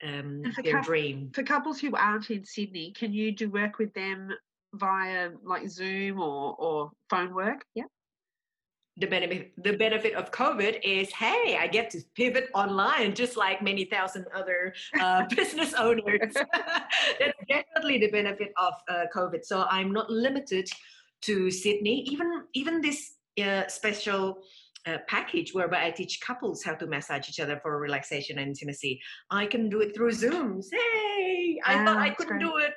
um, 0.06 0.42
their 0.62 0.82
dream. 0.82 1.30
For 1.32 1.42
couples 1.42 1.80
who 1.80 1.96
aren't 1.96 2.30
in 2.30 2.44
Sydney, 2.44 2.92
can 2.92 3.12
you 3.12 3.32
do 3.32 3.48
work 3.50 3.78
with 3.78 3.94
them 3.94 4.28
via 4.74 5.30
like 5.42 5.68
Zoom 5.68 6.20
or, 6.20 6.54
or 6.58 6.90
phone 7.08 7.32
work? 7.32 7.64
Yeah. 7.74 7.84
The 8.98 9.06
benefit, 9.06 9.52
the 9.62 9.76
benefit 9.76 10.14
of 10.14 10.30
COVID 10.30 10.80
is, 10.82 11.12
hey, 11.12 11.58
I 11.60 11.66
get 11.66 11.90
to 11.90 12.00
pivot 12.14 12.48
online 12.54 13.14
just 13.14 13.36
like 13.36 13.60
many 13.60 13.84
thousand 13.84 14.24
other 14.34 14.74
uh, 14.98 15.24
business 15.36 15.74
owners. 15.74 16.32
That's 17.20 17.38
definitely 17.48 17.98
the 17.98 18.10
benefit 18.10 18.52
of 18.56 18.72
uh, 18.88 19.04
COVID. 19.14 19.44
So 19.44 19.66
I'm 19.70 19.92
not 19.92 20.08
limited 20.08 20.68
to 21.22 21.50
Sydney. 21.50 22.02
Even 22.10 22.44
even 22.54 22.80
this 22.80 23.16
uh, 23.42 23.68
special 23.68 24.38
uh, 24.86 24.98
package 25.08 25.52
whereby 25.52 25.84
I 25.86 25.90
teach 25.90 26.20
couples 26.20 26.62
how 26.62 26.74
to 26.74 26.86
massage 26.86 27.28
each 27.28 27.40
other 27.40 27.58
for 27.62 27.78
relaxation 27.78 28.38
and 28.38 28.48
intimacy. 28.48 29.00
I 29.30 29.46
can 29.46 29.68
do 29.68 29.80
it 29.80 29.94
through 29.94 30.12
Zooms. 30.12 30.66
Hey, 30.72 31.58
I 31.64 31.84
thought 31.84 31.98
I 31.98 32.10
couldn't 32.10 32.38
great. 32.38 32.46
do 32.46 32.56
it. 32.58 32.72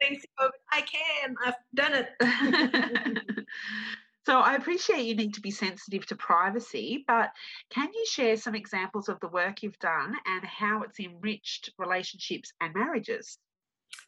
Thanks 0.00 0.24
COVID, 0.38 0.50
I 0.72 0.80
can. 0.82 1.34
I've 1.46 1.54
done 1.74 1.94
it. 1.94 3.46
so 4.26 4.38
I 4.40 4.54
appreciate 4.54 5.04
you 5.04 5.14
need 5.14 5.34
to 5.34 5.40
be 5.40 5.50
sensitive 5.50 6.06
to 6.06 6.16
privacy, 6.16 7.04
but 7.06 7.30
can 7.70 7.88
you 7.92 8.06
share 8.06 8.36
some 8.36 8.54
examples 8.54 9.08
of 9.08 9.20
the 9.20 9.28
work 9.28 9.62
you've 9.62 9.78
done 9.78 10.14
and 10.26 10.44
how 10.44 10.82
it's 10.82 10.98
enriched 10.98 11.70
relationships 11.78 12.52
and 12.60 12.74
marriages? 12.74 13.38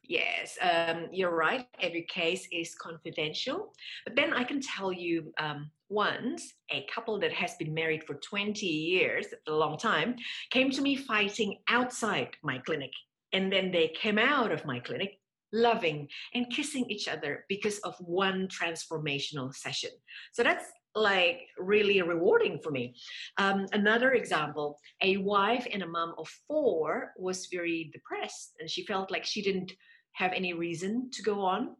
Yes, 0.03 0.57
um, 0.61 1.09
you're 1.13 1.35
right. 1.35 1.67
Every 1.81 2.07
case 2.09 2.49
is 2.51 2.75
confidential. 2.75 3.73
But 4.05 4.17
then 4.17 4.33
I 4.33 4.45
can 4.45 4.61
tell 4.61 4.93
you 4.93 5.33
um, 5.39 5.71
once 5.89 6.55
a 6.71 6.87
couple 6.93 7.19
that 7.21 7.33
has 7.33 7.55
been 7.57 7.75
married 7.75 8.05
for 8.05 8.15
20 8.15 8.67
years, 8.67 9.27
a 9.47 9.53
long 9.53 9.77
time, 9.77 10.17
came 10.51 10.71
to 10.71 10.81
me 10.81 10.97
fighting 10.97 11.59
outside 11.69 12.31
my 12.43 12.59
clinic. 12.59 12.93
And 13.33 13.53
then 13.53 13.71
they 13.71 13.89
came 13.89 14.19
out 14.19 14.53
of 14.53 14.65
my 14.65 14.81
clinic 14.81 15.19
loving 15.53 16.09
and 16.35 16.51
kissing 16.51 16.85
each 16.91 17.09
other 17.09 17.45
because 17.49 17.79
of 17.81 17.95
one 18.01 18.49
transformational 18.49 19.55
session. 19.55 19.91
So 20.33 20.43
that's 20.43 20.65
like 20.95 21.41
really 21.59 22.01
rewarding 22.01 22.59
for 22.59 22.71
me. 22.71 22.95
Um, 23.37 23.67
another 23.73 24.13
example 24.13 24.79
a 25.03 25.19
wife 25.19 25.67
and 25.73 25.83
a 25.83 25.87
mom 25.87 26.15
of 26.19 26.29
four 26.49 27.13
was 27.19 27.49
very 27.53 27.91
depressed 27.93 28.55
and 28.61 28.69
she 28.69 28.85
felt 28.87 29.11
like 29.11 29.25
she 29.25 29.43
didn't 29.43 29.73
have 30.13 30.33
any 30.33 30.55
reason 30.55 31.11
to 31.13 31.23
go 31.23 31.43
on. 31.43 31.77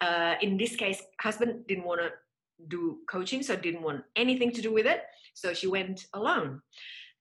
Uh, 0.00 0.34
in 0.40 0.56
this 0.56 0.76
case, 0.76 1.02
husband 1.20 1.66
didn't 1.66 1.84
want 1.84 2.00
to 2.00 2.10
do 2.68 2.98
coaching, 3.08 3.42
so 3.42 3.56
didn't 3.56 3.82
want 3.82 4.02
anything 4.16 4.52
to 4.52 4.62
do 4.62 4.72
with 4.72 4.86
it. 4.86 5.02
So 5.34 5.52
she 5.52 5.66
went 5.66 6.06
alone. 6.14 6.60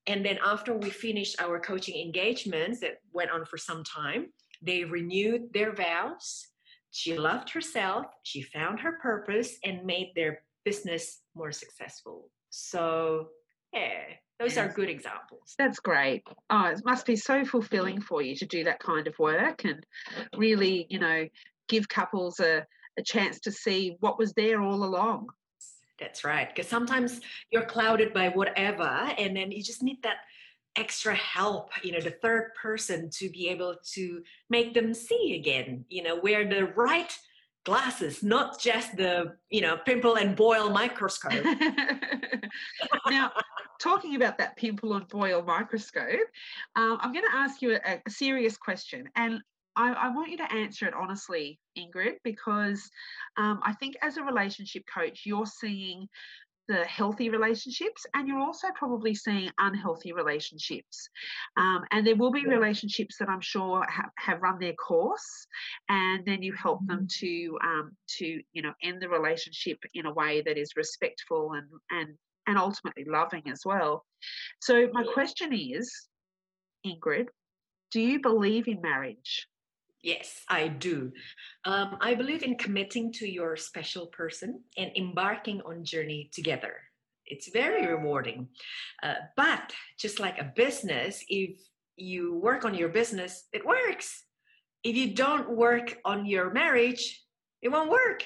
And 0.07 0.25
then 0.25 0.37
after 0.45 0.75
we 0.75 0.89
finished 0.89 1.41
our 1.41 1.59
coaching 1.59 1.99
engagements 1.99 2.79
that 2.81 2.99
went 3.11 3.31
on 3.31 3.45
for 3.45 3.57
some 3.57 3.83
time, 3.83 4.27
they 4.61 4.83
renewed 4.83 5.53
their 5.53 5.73
vows. 5.73 6.47
She 6.91 7.17
loved 7.17 7.51
herself, 7.51 8.05
she 8.23 8.41
found 8.41 8.79
her 8.79 8.93
purpose, 9.01 9.57
and 9.63 9.85
made 9.85 10.11
their 10.15 10.43
business 10.65 11.21
more 11.35 11.51
successful. 11.51 12.29
So, 12.49 13.27
yeah, 13.73 14.01
those 14.39 14.57
are 14.57 14.67
good 14.67 14.89
examples. 14.89 15.53
That's 15.57 15.79
great. 15.79 16.23
Oh, 16.49 16.65
it 16.65 16.81
must 16.85 17.05
be 17.05 17.15
so 17.15 17.45
fulfilling 17.45 18.01
for 18.01 18.21
you 18.21 18.35
to 18.37 18.45
do 18.45 18.63
that 18.63 18.79
kind 18.79 19.05
of 19.07 19.17
work 19.19 19.65
and 19.65 19.85
really, 20.35 20.87
you 20.89 20.99
know, 20.99 21.27
give 21.67 21.87
couples 21.87 22.39
a, 22.39 22.65
a 22.97 23.03
chance 23.03 23.39
to 23.41 23.51
see 23.51 23.97
what 23.99 24.17
was 24.17 24.33
there 24.33 24.61
all 24.61 24.83
along. 24.83 25.27
That's 25.99 26.23
right. 26.23 26.47
Because 26.53 26.69
sometimes 26.69 27.19
you're 27.51 27.65
clouded 27.65 28.13
by 28.13 28.29
whatever, 28.29 28.83
and 28.83 29.35
then 29.35 29.51
you 29.51 29.61
just 29.61 29.83
need 29.83 30.01
that 30.03 30.17
extra 30.75 31.15
help, 31.15 31.71
you 31.83 31.91
know, 31.91 31.99
the 31.99 32.11
third 32.21 32.51
person 32.55 33.09
to 33.11 33.29
be 33.29 33.49
able 33.49 33.75
to 33.93 34.21
make 34.49 34.73
them 34.73 34.93
see 34.93 35.35
again, 35.35 35.85
you 35.89 36.03
know, 36.03 36.15
wear 36.15 36.47
the 36.47 36.65
right 36.65 37.17
glasses, 37.65 38.23
not 38.23 38.59
just 38.59 38.95
the, 38.95 39.35
you 39.49 39.61
know, 39.61 39.77
pimple 39.85 40.15
and 40.15 40.35
boil 40.35 40.69
microscope. 40.69 41.45
now, 43.07 43.31
talking 43.79 44.15
about 44.15 44.37
that 44.37 44.55
pimple 44.55 44.93
and 44.95 45.07
boil 45.07 45.41
microscope, 45.41 46.27
um, 46.75 46.97
I'm 47.01 47.13
going 47.13 47.25
to 47.25 47.37
ask 47.37 47.61
you 47.61 47.75
a, 47.75 48.01
a 48.05 48.09
serious 48.09 48.57
question. 48.57 49.09
And 49.15 49.41
I, 49.75 49.93
I, 49.93 50.09
want 50.09 50.29
you 50.29 50.37
to 50.37 50.51
answer 50.51 50.87
it 50.87 50.93
honestly, 50.93 51.59
Ingrid, 51.77 52.15
because 52.23 52.89
um, 53.37 53.59
I 53.63 53.73
think 53.73 53.95
as 54.01 54.17
a 54.17 54.23
relationship 54.23 54.83
coach, 54.93 55.21
you're 55.25 55.45
seeing 55.45 56.07
the 56.69 56.85
healthy 56.85 57.29
relationships 57.29 58.05
and 58.13 58.27
you're 58.27 58.39
also 58.39 58.67
probably 58.75 59.15
seeing 59.15 59.49
unhealthy 59.57 60.13
relationships. 60.13 61.09
Um, 61.57 61.83
and 61.91 62.05
there 62.05 62.15
will 62.15 62.31
be 62.31 62.45
relationships 62.45 63.17
that 63.17 63.27
i'm 63.27 63.41
sure 63.41 63.85
have, 63.89 64.11
have 64.17 64.41
run 64.41 64.59
their 64.59 64.73
course 64.73 65.47
and 65.89 66.23
then 66.25 66.43
you 66.43 66.53
help 66.53 66.79
them 66.85 67.07
mm-hmm. 67.07 67.25
to 67.25 67.57
um, 67.63 67.91
to 68.17 68.41
you 68.53 68.61
know 68.61 68.73
end 68.83 69.01
the 69.01 69.09
relationship 69.09 69.79
in 69.93 70.05
a 70.05 70.13
way 70.13 70.41
that 70.45 70.57
is 70.57 70.75
respectful 70.75 71.53
and 71.53 71.67
and 71.89 72.15
and 72.47 72.57
ultimately 72.57 73.05
loving 73.05 73.43
as 73.51 73.61
well. 73.65 74.05
So 74.61 74.89
my 74.93 75.03
question 75.13 75.53
is 75.53 75.91
ingrid 76.85 77.27
do 77.91 77.99
you 77.99 78.21
believe 78.21 78.67
in 78.67 78.81
marriage 78.81 79.47
Yes, 80.01 80.41
I 80.47 80.69
do. 80.69 81.11
Um, 81.65 81.97
I 81.99 82.15
believe 82.15 82.43
in 82.43 82.55
committing 82.55 83.11
to 83.13 83.29
your 83.29 83.57
special 83.57 84.07
person 84.07 84.63
and 84.77 84.91
embarking 84.95 85.61
on 85.61 85.83
journey 85.83 86.29
together. 86.33 86.75
It's 87.25 87.51
very 87.51 87.85
rewarding. 87.85 88.47
Uh, 89.03 89.15
but 89.35 89.73
just 89.99 90.19
like 90.19 90.39
a 90.39 90.51
business, 90.55 91.23
if 91.27 91.59
you 91.95 92.35
work 92.35 92.65
on 92.65 92.73
your 92.73 92.89
business, 92.89 93.45
it 93.51 93.65
works. 93.65 94.23
If 94.83 94.95
you 94.95 95.13
don't 95.13 95.49
work 95.49 95.97
on 96.05 96.25
your 96.25 96.51
marriage, 96.51 97.21
it 97.61 97.69
won't 97.69 97.91
work. 97.91 98.23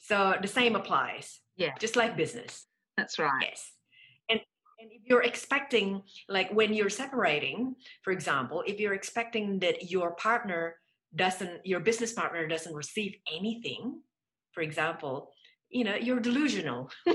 So 0.00 0.34
the 0.40 0.48
same 0.48 0.76
applies. 0.76 1.40
Yeah. 1.56 1.74
Just 1.78 1.96
like 1.96 2.16
business. 2.16 2.66
That's 2.96 3.18
right. 3.18 3.42
Yes. 3.42 3.73
And 4.78 4.90
if 4.92 5.02
you're 5.04 5.22
expecting, 5.22 6.02
like 6.28 6.50
when 6.52 6.74
you're 6.74 6.90
separating, 6.90 7.76
for 8.02 8.12
example, 8.12 8.62
if 8.66 8.80
you're 8.80 8.94
expecting 8.94 9.58
that 9.60 9.90
your 9.90 10.12
partner 10.16 10.76
doesn't, 11.14 11.64
your 11.64 11.80
business 11.80 12.12
partner 12.12 12.46
doesn't 12.46 12.74
receive 12.74 13.14
anything, 13.32 14.00
for 14.52 14.62
example, 14.62 15.30
you 15.70 15.84
know, 15.84 15.94
you're 15.94 16.20
delusional. 16.20 16.90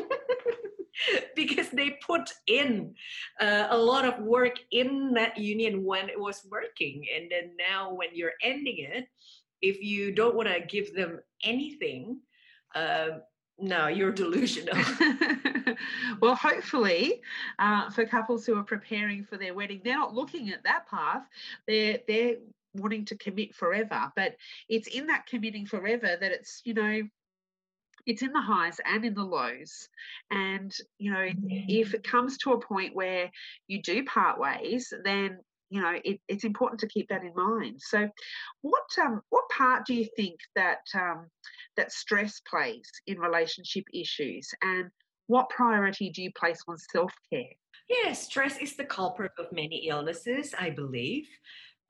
because 1.35 1.69
they 1.69 1.97
put 2.05 2.33
in 2.47 2.93
uh, 3.39 3.67
a 3.69 3.77
lot 3.77 4.05
of 4.05 4.19
work 4.19 4.55
in 4.71 5.13
that 5.13 5.37
union 5.37 5.83
when 5.83 6.09
it 6.09 6.19
was 6.19 6.45
working. 6.49 7.05
And 7.15 7.31
then 7.31 7.51
now, 7.57 7.93
when 7.93 8.09
you're 8.13 8.33
ending 8.43 8.79
it, 8.79 9.07
if 9.61 9.81
you 9.81 10.11
don't 10.11 10.35
want 10.35 10.49
to 10.49 10.59
give 10.59 10.93
them 10.93 11.19
anything, 11.43 12.19
uh, 12.75 13.19
no, 13.61 13.87
you're 13.87 14.11
delusional. 14.11 14.77
well, 16.21 16.35
hopefully, 16.35 17.21
uh, 17.57 17.89
for 17.89 18.05
couples 18.05 18.45
who 18.45 18.57
are 18.57 18.63
preparing 18.63 19.23
for 19.23 19.37
their 19.37 19.53
wedding, 19.53 19.81
they're 19.83 19.97
not 19.97 20.13
looking 20.13 20.49
at 20.51 20.63
that 20.63 20.87
path. 20.87 21.23
They're 21.67 21.99
they're 22.07 22.35
wanting 22.75 23.05
to 23.05 23.17
commit 23.17 23.55
forever. 23.55 24.11
But 24.15 24.35
it's 24.67 24.87
in 24.87 25.07
that 25.07 25.25
committing 25.25 25.65
forever 25.65 26.17
that 26.19 26.31
it's 26.31 26.61
you 26.65 26.73
know 26.73 27.01
it's 28.05 28.21
in 28.21 28.33
the 28.33 28.41
highs 28.41 28.79
and 28.85 29.05
in 29.05 29.13
the 29.13 29.23
lows. 29.23 29.89
And, 30.31 30.75
you 30.97 31.11
know, 31.11 31.27
if 31.67 31.93
it 31.93 32.03
comes 32.03 32.37
to 32.39 32.53
a 32.53 32.59
point 32.59 32.95
where 32.95 33.29
you 33.67 33.81
do 33.81 34.03
part 34.03 34.39
ways, 34.39 34.91
then 35.03 35.39
you 35.69 35.81
know 35.81 35.93
it, 36.03 36.19
it's 36.27 36.43
important 36.43 36.79
to 36.79 36.87
keep 36.87 37.07
that 37.09 37.23
in 37.23 37.33
mind 37.35 37.75
so 37.79 38.07
what 38.61 38.83
um 39.01 39.21
what 39.29 39.47
part 39.49 39.85
do 39.85 39.93
you 39.93 40.07
think 40.15 40.39
that 40.55 40.79
um 40.95 41.27
that 41.77 41.91
stress 41.91 42.41
plays 42.49 42.89
in 43.07 43.19
relationship 43.19 43.83
issues 43.93 44.49
and 44.61 44.89
what 45.27 45.49
priority 45.49 46.09
do 46.09 46.21
you 46.21 46.31
place 46.33 46.61
on 46.67 46.77
self-care 46.77 47.53
yeah 47.89 48.13
stress 48.13 48.57
is 48.57 48.75
the 48.75 48.85
culprit 48.85 49.31
of 49.37 49.45
many 49.51 49.87
illnesses 49.87 50.53
i 50.59 50.69
believe 50.69 51.25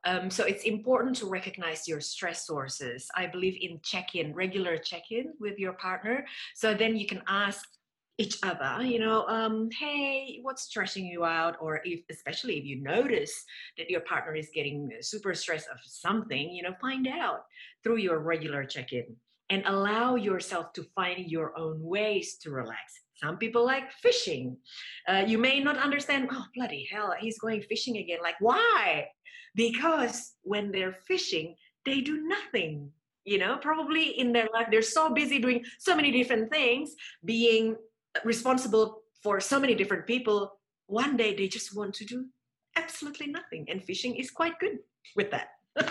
um, 0.06 0.30
so 0.30 0.46
it's 0.46 0.64
important 0.64 1.16
to 1.18 1.26
recognize 1.26 1.88
your 1.88 2.00
stress 2.00 2.48
sources. 2.48 3.08
I 3.16 3.28
believe 3.28 3.58
in 3.60 3.80
check-in, 3.84 4.34
regular 4.34 4.78
check-in 4.78 5.34
with 5.40 5.60
your 5.60 5.74
partner. 5.74 6.26
So 6.56 6.74
then 6.74 6.96
you 6.96 7.06
can 7.06 7.22
ask 7.28 7.68
each 8.20 8.38
other, 8.44 8.84
you 8.84 9.00
know, 9.00 9.26
um, 9.28 9.70
hey, 9.72 10.40
what's 10.42 10.64
stressing 10.64 11.06
you 11.06 11.26
out? 11.26 11.58
Or 11.60 11.82
if, 11.84 12.02
especially 12.12 12.58
if 12.58 12.66
you 12.66 12.82
notice 12.82 13.34
that 13.78 13.90
your 13.90 14.02
partner 14.02 14.36
is 14.36 14.50
getting 14.54 14.92
super 15.02 15.34
stressed 15.34 15.68
of 15.70 15.80
something, 15.84 16.52
you 16.52 16.64
know, 16.64 16.76
find 16.82 17.08
out 17.08 17.46
through 17.84 17.98
your 17.98 18.20
regular 18.20 18.66
check-in 18.66 19.16
and 19.50 19.64
allow 19.66 20.16
yourself 20.16 20.74
to 20.74 20.84
find 20.96 21.32
your 21.32 21.58
own 21.58 21.82
ways 21.82 22.38
to 22.44 22.52
relax. 22.52 23.02
Some 23.16 23.38
people 23.38 23.66
like 23.66 23.92
fishing. 23.92 24.58
Uh, 25.08 25.24
you 25.26 25.38
may 25.38 25.60
not 25.60 25.78
understand, 25.78 26.30
oh, 26.32 26.46
bloody 26.56 26.88
hell, 26.92 27.14
he's 27.20 27.40
going 27.40 27.62
fishing 27.64 27.98
again. 27.98 28.20
Like, 28.22 28.40
why? 28.40 29.08
because 29.56 30.36
when 30.44 30.72
they're 30.72 30.98
fishing, 31.08 31.56
they 31.86 32.02
do 32.02 32.22
nothing. 32.28 32.92
You 33.26 33.38
know, 33.38 33.58
probably 33.58 34.18
in 34.18 34.32
their 34.32 34.48
life, 34.54 34.68
they're 34.72 34.82
so 34.82 35.14
busy 35.14 35.40
doing 35.40 35.64
so 35.78 35.96
many 35.96 36.12
different 36.12 36.52
things, 36.52 36.96
being 37.26 37.76
responsible 38.24 39.02
for 39.22 39.40
so 39.40 39.60
many 39.60 39.76
different 39.76 40.06
people. 40.06 40.52
One 40.88 41.18
day 41.18 41.36
they 41.36 41.48
just 41.48 41.76
want 41.76 41.94
to 41.96 42.06
do 42.06 42.26
absolutely 42.76 43.28
nothing. 43.28 43.68
And 43.70 43.84
fishing 43.84 44.16
is 44.16 44.32
quite 44.32 44.60
good 44.60 44.80
with 45.16 45.32
that. 45.32 45.50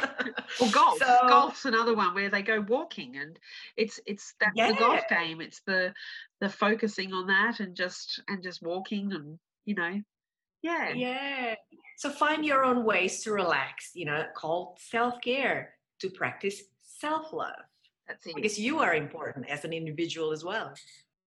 well 0.60 0.70
golf 0.70 0.98
so, 0.98 1.18
golf's 1.28 1.64
another 1.64 1.94
one 1.94 2.12
where 2.12 2.28
they 2.28 2.42
go 2.42 2.60
walking 2.68 3.16
and 3.16 3.38
it's 3.76 4.00
it's 4.06 4.34
that 4.40 4.50
yeah. 4.56 4.72
the 4.72 4.74
golf 4.74 5.00
game 5.08 5.40
it's 5.40 5.60
the 5.66 5.94
the 6.40 6.48
focusing 6.48 7.12
on 7.12 7.28
that 7.28 7.60
and 7.60 7.76
just 7.76 8.20
and 8.26 8.42
just 8.42 8.60
walking 8.60 9.12
and 9.12 9.38
you 9.66 9.76
know 9.76 10.02
yeah 10.62 10.92
yeah 10.92 11.54
so 11.98 12.10
find 12.10 12.44
your 12.44 12.64
own 12.64 12.84
ways 12.84 13.24
to 13.24 13.32
relax, 13.32 13.90
you 13.92 14.04
know, 14.04 14.24
called 14.36 14.78
self-care 14.78 15.74
to 15.98 16.08
practice 16.10 16.62
self-love. 16.80 17.56
That's 18.06 18.24
it. 18.24 18.36
Because 18.36 18.56
you 18.56 18.78
are 18.78 18.94
important 18.94 19.50
as 19.50 19.64
an 19.64 19.72
individual 19.72 20.30
as 20.30 20.44
well. 20.44 20.72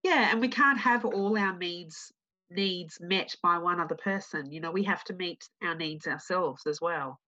Yeah, 0.03 0.31
and 0.31 0.41
we 0.41 0.47
can't 0.47 0.79
have 0.79 1.05
all 1.05 1.37
our 1.37 1.57
needs 1.57 2.11
needs 2.49 2.97
met 2.99 3.33
by 3.41 3.57
one 3.57 3.79
other 3.79 3.95
person. 3.95 4.51
You 4.51 4.59
know, 4.59 4.71
we 4.71 4.83
have 4.83 5.03
to 5.05 5.13
meet 5.13 5.47
our 5.63 5.75
needs 5.75 6.05
ourselves 6.05 6.63
as 6.67 6.81
well. 6.81 7.19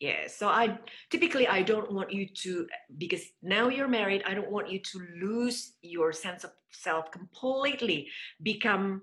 Yeah, 0.00 0.26
so 0.26 0.48
I 0.48 0.78
typically 1.10 1.46
I 1.46 1.62
don't 1.62 1.92
want 1.92 2.12
you 2.12 2.26
to 2.42 2.66
because 2.98 3.22
now 3.42 3.68
you're 3.68 3.88
married, 3.88 4.22
I 4.26 4.34
don't 4.34 4.50
want 4.50 4.68
you 4.68 4.80
to 4.80 5.00
lose 5.22 5.74
your 5.82 6.12
sense 6.12 6.44
of 6.44 6.50
self 6.72 7.10
completely. 7.10 8.08
Become 8.42 9.02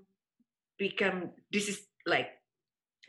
become 0.78 1.30
this 1.50 1.68
is 1.68 1.82
like 2.06 2.28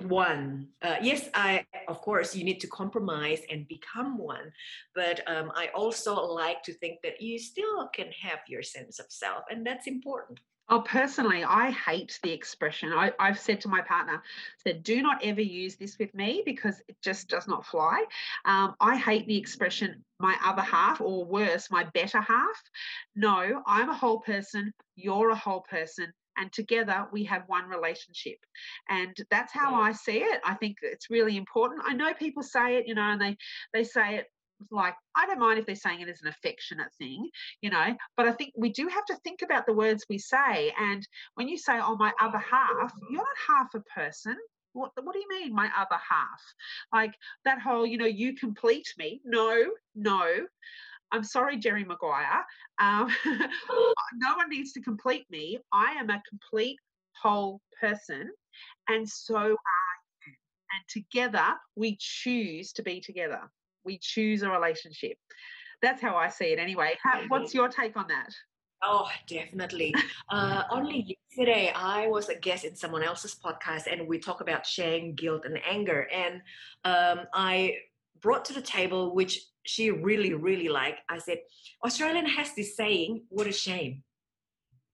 one 0.02 0.68
uh, 0.82 0.96
yes 1.02 1.30
i 1.36 1.64
of 1.88 2.02
course 2.02 2.36
you 2.36 2.44
need 2.44 2.60
to 2.60 2.68
compromise 2.68 3.42
and 3.52 3.68
become 3.68 4.18
one 4.18 4.52
but 4.96 5.22
um, 5.28 5.52
i 5.56 5.68
also 5.76 6.16
like 6.16 6.64
to 6.64 6.74
think 6.74 7.00
that 7.04 7.22
you 7.22 7.38
still 7.38 7.88
can 7.94 8.08
have 8.12 8.40
your 8.48 8.64
sense 8.64 9.00
of 9.00 9.06
self 9.10 9.44
and 9.52 9.66
that's 9.66 9.88
important 9.88 10.40
Oh, 10.70 10.80
personally, 10.80 11.44
I 11.44 11.72
hate 11.72 12.20
the 12.24 12.32
expression. 12.32 12.94
I, 12.94 13.12
have 13.20 13.38
said 13.38 13.60
to 13.62 13.68
my 13.68 13.82
partner, 13.82 14.24
said, 14.64 14.82
do 14.82 15.02
not 15.02 15.22
ever 15.22 15.42
use 15.42 15.76
this 15.76 16.00
with 16.00 16.14
me 16.14 16.42
because 16.46 16.82
it 16.88 16.96
just 17.02 17.28
does 17.28 17.50
not 17.50 17.66
fly. 17.66 18.06
Um, 18.46 18.74
I 18.80 18.96
hate 18.96 19.28
the 19.28 19.38
expression 19.38 20.04
my 20.20 20.38
other 20.44 20.62
half, 20.62 21.02
or 21.02 21.26
worse, 21.26 21.70
my 21.70 21.84
better 21.94 22.22
half. 22.22 22.64
No, 23.14 23.62
I'm 23.68 23.90
a 23.90 23.94
whole 23.94 24.22
person. 24.22 24.74
You're 24.96 25.32
a 25.32 25.36
whole 25.36 25.66
person 25.70 26.14
and 26.38 26.52
together 26.52 27.08
we 27.12 27.24
have 27.26 27.44
one 27.48 27.68
relationship. 27.68 28.38
And 28.90 29.16
that's 29.30 29.54
how 29.54 29.76
i 29.76 29.92
see 29.92 30.20
it. 30.20 30.42
I 30.46 30.56
think 30.56 30.78
it's 30.82 31.10
really 31.10 31.38
important. 31.38 31.82
I 31.86 31.94
know 31.94 32.14
people 32.14 32.44
say 32.44 32.78
it 32.78 32.88
you 32.88 32.96
know 32.96 33.02
and 33.02 33.22
they 33.22 33.38
they 33.74 33.84
say 33.84 34.18
it 34.18 34.28
like 34.72 34.96
i 35.16 35.26
don't 35.26 35.40
mind 35.40 35.60
if 35.60 35.66
they're 35.66 35.76
saying 35.76 36.02
it 36.02 36.10
as 36.10 36.22
an 36.22 36.28
affectionate 36.28 36.94
thing 36.98 37.30
you 37.62 37.70
know 37.70 37.96
but 38.16 38.28
i 38.28 38.32
think 38.32 38.54
we 38.56 38.70
do 38.70 38.88
have 38.88 39.06
to 39.06 39.16
think 39.18 39.42
about 39.42 39.66
the 39.66 39.74
words 39.74 40.06
we 40.10 40.18
say. 40.18 40.74
And 40.80 41.06
when 41.36 41.48
you 41.48 41.58
say 41.58 41.80
oh 41.82 41.96
my 41.98 42.12
other 42.20 42.38
half 42.38 42.94
you're 43.10 43.18
not 43.18 43.28
half 43.48 43.74
a 43.76 43.82
person. 43.82 44.38
What, 44.74 44.92
what 45.04 45.14
do 45.14 45.20
you 45.20 45.28
mean 45.30 45.54
my 45.54 45.70
other 45.78 46.02
half? 46.10 46.42
Like 46.92 47.14
that 47.46 47.62
whole 47.62 47.86
you 47.86 47.98
know 47.98 48.08
you 48.08 48.36
complete 48.36 48.88
me. 48.98 49.22
No 49.24 49.66
no 49.94 50.48
I'm 51.14 51.24
sorry, 51.24 51.58
Jerry 51.58 51.86
Maguire. 51.86 52.44
Um, 52.80 53.08
no 53.26 54.36
one 54.36 54.50
needs 54.50 54.74
to 54.74 54.82
complete 54.82 55.26
me. 55.30 55.60
I 55.72 55.94
am 55.94 56.10
a 56.10 56.22
complete 56.28 56.80
whole 57.22 57.62
person, 57.80 58.32
and 58.90 59.08
so 59.08 59.36
are 59.36 59.46
you. 59.46 60.34
And 60.74 61.04
together, 61.04 61.46
we 61.76 61.98
choose 62.00 62.74
to 62.74 62.82
be 62.82 63.00
together. 63.00 63.42
We 63.86 64.00
choose 64.02 64.42
a 64.42 64.50
relationship. 64.50 65.18
That's 65.84 66.02
how 66.02 66.16
I 66.16 66.30
see 66.30 66.46
it, 66.46 66.58
anyway. 66.58 66.98
How, 67.04 67.22
what's 67.28 67.54
your 67.54 67.68
take 67.68 67.96
on 67.96 68.08
that? 68.08 68.34
Oh, 68.84 69.08
definitely. 69.28 69.94
Uh, 70.30 70.64
only 70.72 71.18
yesterday, 71.30 71.72
I 71.76 72.08
was 72.08 72.30
a 72.30 72.36
guest 72.36 72.66
in 72.66 72.76
someone 72.76 73.04
else's 73.04 73.36
podcast, 73.36 73.84
and 73.92 74.08
we 74.08 74.18
talk 74.18 74.42
about 74.42 74.66
shame, 74.66 75.14
guilt, 75.14 75.44
and 75.46 75.60
anger. 75.64 76.08
And 76.12 76.42
um, 76.84 77.28
I 77.34 77.76
brought 78.20 78.46
to 78.46 78.54
the 78.54 78.62
table, 78.62 79.14
which 79.14 79.40
she 79.66 79.92
really, 79.92 80.34
really 80.34 80.70
liked. 80.70 81.02
I 81.10 81.18
said, 81.20 81.40
Australian 81.86 82.26
has 82.26 82.54
this 82.56 82.76
saying, 82.76 83.24
what 83.30 83.48
a 83.48 83.52
shame. 83.52 84.04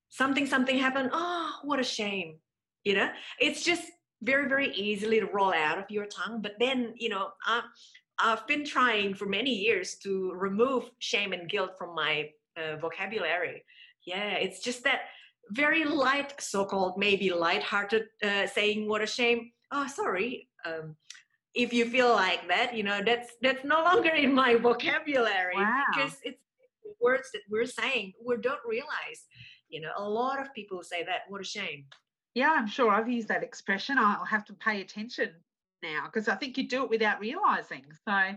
Something, 0.10 0.46
something 0.46 0.78
happened. 0.78 1.10
Oh, 1.14 1.52
what 1.64 1.80
a 1.80 1.84
shame. 1.84 2.38
You 2.84 2.96
know, 2.96 3.10
it's 3.40 3.64
just 3.64 3.84
very, 4.22 4.48
very 4.48 4.74
easily 4.74 5.20
to 5.20 5.28
roll 5.28 5.54
out 5.54 5.78
of 5.78 5.86
your 5.90 6.06
tongue. 6.06 6.42
But 6.42 6.54
then, 6.60 6.94
you 6.98 7.10
know, 7.10 7.30
I, 7.46 7.62
I've 8.18 8.46
been 8.48 8.66
trying 8.66 9.14
for 9.14 9.26
many 9.26 9.54
years 9.54 9.96
to 10.04 10.32
remove 10.34 10.90
shame 11.00 11.32
and 11.34 11.50
guilt 11.50 11.72
from 11.78 11.96
my 11.96 12.30
uh, 12.58 12.78
vocabulary. 12.78 13.64
Yeah, 14.06 14.32
it's 14.32 14.62
just 14.62 14.84
that 14.84 15.02
very 15.52 15.84
light, 15.86 16.34
so-called 16.40 16.98
maybe 16.98 17.32
light-hearted 17.32 18.04
uh, 18.24 18.48
saying, 18.48 18.88
"What 18.88 19.02
a 19.02 19.08
shame." 19.08 19.52
Oh, 19.72 19.88
sorry. 19.88 20.50
Um, 20.66 20.96
if 21.56 21.74
you 21.74 21.86
feel 21.90 22.10
like 22.10 22.48
that 22.48 22.76
you 22.76 22.84
know 22.84 23.02
that's 23.04 23.34
that's 23.42 23.64
no 23.64 23.84
longer 23.84 24.10
in 24.10 24.34
my 24.34 24.56
vocabulary 24.56 25.56
wow. 25.56 25.84
because 25.94 26.18
it's 26.24 26.40
words 27.02 27.30
that 27.34 27.42
we're 27.50 27.66
saying 27.66 28.14
we 28.24 28.36
don't 28.38 28.60
realize 28.68 29.26
you 29.70 29.82
know 29.82 29.92
a 29.98 30.04
lot 30.10 30.42
of 30.42 30.54
people 30.54 30.84
say 30.84 31.04
that. 31.04 31.22
What 31.28 31.42
a 31.42 31.46
shame. 31.46 31.86
Yeah 32.36 32.56
i'm 32.58 32.68
sure 32.68 32.92
i've 32.92 33.10
used 33.10 33.28
that 33.30 33.44
expression. 33.44 33.98
I'll 33.98 34.26
have 34.26 34.46
to 34.46 34.54
pay 34.54 34.82
attention 34.82 35.32
now 35.82 36.06
because 36.06 36.28
i 36.28 36.36
think 36.36 36.58
you 36.58 36.68
do 36.68 36.84
it 36.84 36.90
without 36.90 37.20
realizing. 37.20 37.86
So 38.08 38.36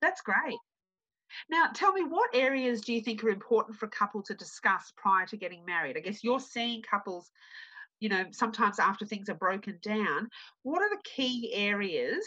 that's 0.00 0.20
great. 0.20 0.58
Now 1.50 1.68
tell 1.74 1.92
me 1.92 2.04
what 2.04 2.30
areas 2.34 2.80
do 2.82 2.92
you 2.92 3.00
think 3.00 3.24
are 3.24 3.30
important 3.30 3.76
for 3.76 3.86
a 3.86 3.90
couple 3.90 4.22
to 4.22 4.34
discuss 4.34 4.92
prior 4.96 5.26
to 5.26 5.36
getting 5.36 5.64
married? 5.64 5.96
I 5.96 6.00
guess 6.00 6.22
you're 6.22 6.40
seeing 6.40 6.82
couples 6.82 7.30
you 8.02 8.08
know, 8.08 8.24
sometimes 8.32 8.80
after 8.80 9.06
things 9.06 9.28
are 9.28 9.34
broken 9.34 9.78
down, 9.80 10.28
what 10.64 10.82
are 10.82 10.90
the 10.90 11.02
key 11.04 11.52
areas 11.54 12.26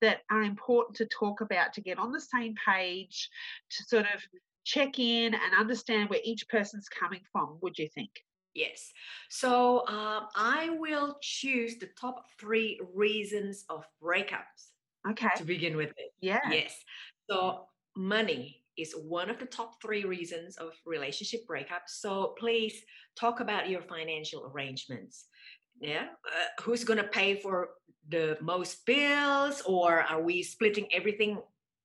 that 0.00 0.20
are 0.30 0.42
important 0.42 0.96
to 0.96 1.06
talk 1.06 1.42
about 1.42 1.74
to 1.74 1.82
get 1.82 1.98
on 1.98 2.10
the 2.10 2.20
same 2.20 2.54
page, 2.66 3.28
to 3.68 3.84
sort 3.84 4.06
of 4.14 4.22
check 4.64 4.98
in 4.98 5.34
and 5.34 5.54
understand 5.58 6.08
where 6.08 6.20
each 6.24 6.48
person's 6.48 6.88
coming 6.88 7.20
from, 7.30 7.58
would 7.60 7.78
you 7.78 7.86
think? 7.94 8.08
Yes. 8.54 8.92
So 9.28 9.86
um, 9.88 10.28
I 10.34 10.70
will 10.78 11.18
choose 11.20 11.76
the 11.76 11.90
top 12.00 12.24
three 12.38 12.80
reasons 12.94 13.66
of 13.68 13.84
breakups. 14.02 14.72
Okay. 15.10 15.28
To 15.36 15.44
begin 15.44 15.76
with 15.76 15.90
it. 15.98 16.14
Yeah. 16.22 16.40
Yes. 16.50 16.74
So 17.30 17.66
money 17.94 18.62
is 18.80 18.92
one 18.92 19.30
of 19.30 19.38
the 19.38 19.46
top 19.46 19.80
three 19.82 20.04
reasons 20.04 20.56
of 20.56 20.72
relationship 20.86 21.46
breakup. 21.46 21.82
So 21.86 22.34
please 22.38 22.82
talk 23.18 23.40
about 23.40 23.68
your 23.68 23.82
financial 23.82 24.50
arrangements. 24.52 25.26
Yeah, 25.80 26.08
uh, 26.26 26.62
who's 26.62 26.84
going 26.84 26.98
to 26.98 27.08
pay 27.08 27.36
for 27.36 27.70
the 28.08 28.36
most 28.42 28.84
bills, 28.84 29.62
or 29.64 30.02
are 30.02 30.20
we 30.20 30.42
splitting 30.42 30.86
everything 30.92 31.38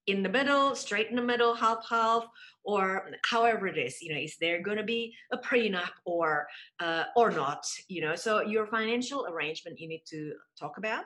in 0.08 0.22
the 0.22 0.30
middle, 0.30 0.76
straight 0.76 1.10
in 1.10 1.16
the 1.16 1.22
middle, 1.22 1.54
half 1.54 1.88
half, 1.90 2.26
or 2.64 3.12
however 3.24 3.68
it 3.68 3.78
is. 3.78 4.02
You 4.02 4.14
know, 4.14 4.20
is 4.20 4.38
there 4.40 4.62
going 4.62 4.78
to 4.78 4.84
be 4.84 5.14
a 5.32 5.38
prenup 5.38 5.92
or 6.06 6.48
uh, 6.80 7.06
or 7.16 7.32
not? 7.32 7.66
You 7.88 8.02
know, 8.02 8.16
so 8.16 8.42
your 8.42 8.68
financial 8.68 9.26
arrangement 9.28 9.80
you 9.80 9.88
need 9.88 10.04
to 10.10 10.34
talk 10.60 10.78
about. 10.78 11.06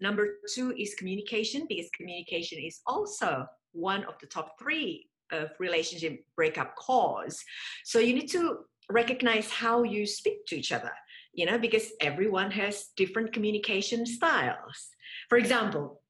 Number 0.00 0.38
two 0.52 0.74
is 0.76 0.94
communication 0.94 1.66
because 1.68 1.90
communication 1.96 2.58
is 2.58 2.80
also 2.86 3.46
one 3.72 4.04
of 4.04 4.14
the 4.20 4.26
top 4.26 4.58
three 4.58 5.09
of 5.32 5.50
relationship 5.58 6.24
breakup 6.36 6.76
cause. 6.76 7.44
So 7.84 7.98
you 7.98 8.14
need 8.14 8.28
to 8.28 8.60
recognize 8.90 9.50
how 9.50 9.82
you 9.82 10.06
speak 10.06 10.46
to 10.46 10.56
each 10.56 10.72
other. 10.72 10.92
You 11.32 11.46
know, 11.46 11.58
because 11.58 11.92
everyone 12.00 12.50
has 12.50 12.88
different 12.96 13.32
communication 13.32 14.04
styles. 14.04 14.88
For 15.28 15.38
example, 15.38 16.00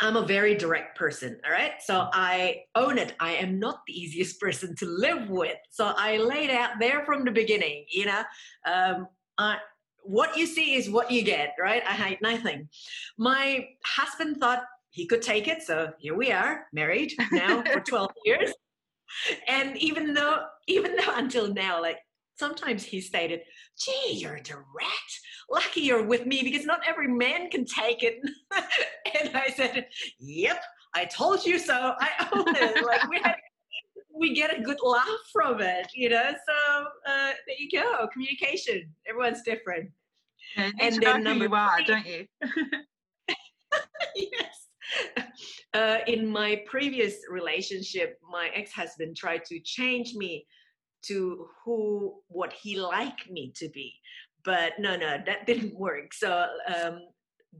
I'm 0.00 0.16
a 0.16 0.26
very 0.26 0.54
direct 0.54 0.98
person, 0.98 1.38
all 1.44 1.52
right? 1.52 1.72
So 1.80 2.08
I 2.12 2.62
own 2.74 2.98
it. 2.98 3.14
I 3.20 3.32
am 3.32 3.58
not 3.58 3.80
the 3.86 3.98
easiest 3.98 4.40
person 4.44 4.74
to 4.76 4.86
live 4.86 5.28
with. 5.28 5.56
So 5.70 5.92
I 5.96 6.18
laid 6.18 6.50
out 6.50 6.72
there 6.80 7.04
from 7.04 7.24
the 7.24 7.30
beginning, 7.30 7.84
you 7.90 8.06
know. 8.06 8.22
Um, 8.64 9.08
I, 9.38 9.58
what 10.02 10.36
you 10.36 10.46
see 10.46 10.74
is 10.74 10.88
what 10.88 11.10
you 11.10 11.22
get, 11.22 11.54
right? 11.60 11.82
I 11.86 11.92
hide 11.92 12.18
nothing. 12.22 12.68
My 13.18 13.68
husband 13.84 14.38
thought 14.38 14.62
he 14.96 15.06
could 15.06 15.20
take 15.20 15.46
it, 15.46 15.62
so 15.62 15.92
here 15.98 16.16
we 16.16 16.32
are, 16.32 16.64
married 16.72 17.12
now 17.30 17.62
for 17.70 17.80
12 17.86 18.10
years. 18.24 18.50
And 19.46 19.76
even 19.76 20.14
though, 20.14 20.44
even 20.68 20.96
though 20.96 21.14
until 21.16 21.52
now, 21.52 21.82
like 21.82 21.98
sometimes 22.38 22.82
he 22.82 23.02
stated, 23.02 23.40
gee, 23.78 24.14
you're 24.14 24.36
a 24.36 24.42
direct. 24.42 25.20
Lucky 25.50 25.82
you're 25.82 26.02
with 26.02 26.24
me 26.24 26.42
because 26.42 26.64
not 26.64 26.80
every 26.88 27.08
man 27.08 27.50
can 27.50 27.66
take 27.66 28.02
it. 28.02 28.14
and 29.20 29.36
I 29.36 29.48
said, 29.54 29.86
yep, 30.18 30.62
I 30.94 31.04
told 31.04 31.44
you 31.44 31.58
so. 31.58 31.92
I 32.00 32.28
own 32.32 32.56
it. 32.56 32.82
like 32.82 33.06
we 33.10 33.20
had, 33.22 33.36
we 34.18 34.34
get 34.34 34.58
a 34.58 34.62
good 34.62 34.78
laugh 34.82 35.04
from 35.30 35.60
it, 35.60 35.88
you 35.94 36.08
know? 36.08 36.30
So 36.48 36.86
uh, 37.06 37.32
there 37.46 37.56
you 37.58 37.68
go. 37.70 38.08
Communication. 38.14 38.94
Everyone's 39.06 39.42
different. 39.42 39.90
Yeah, 40.56 40.70
and 40.80 41.02
then 41.02 41.22
number 41.22 41.44
you 41.44 41.54
are, 41.54 41.78
do 41.80 41.84
don't 41.84 42.06
you? 42.06 42.26
yes. 44.16 44.65
Uh, 45.74 45.98
in 46.06 46.26
my 46.26 46.62
previous 46.64 47.16
relationship, 47.28 48.18
my 48.32 48.48
ex-husband 48.54 49.14
tried 49.14 49.44
to 49.44 49.60
change 49.60 50.14
me 50.14 50.46
to 51.02 51.46
who 51.62 52.14
what 52.28 52.50
he 52.50 52.80
liked 52.80 53.30
me 53.30 53.52
to 53.54 53.68
be 53.68 53.92
but 54.46 54.78
no 54.78 54.96
no 54.96 55.18
that 55.26 55.44
didn't 55.50 55.78
work. 55.78 56.14
So 56.14 56.46
um, 56.74 57.00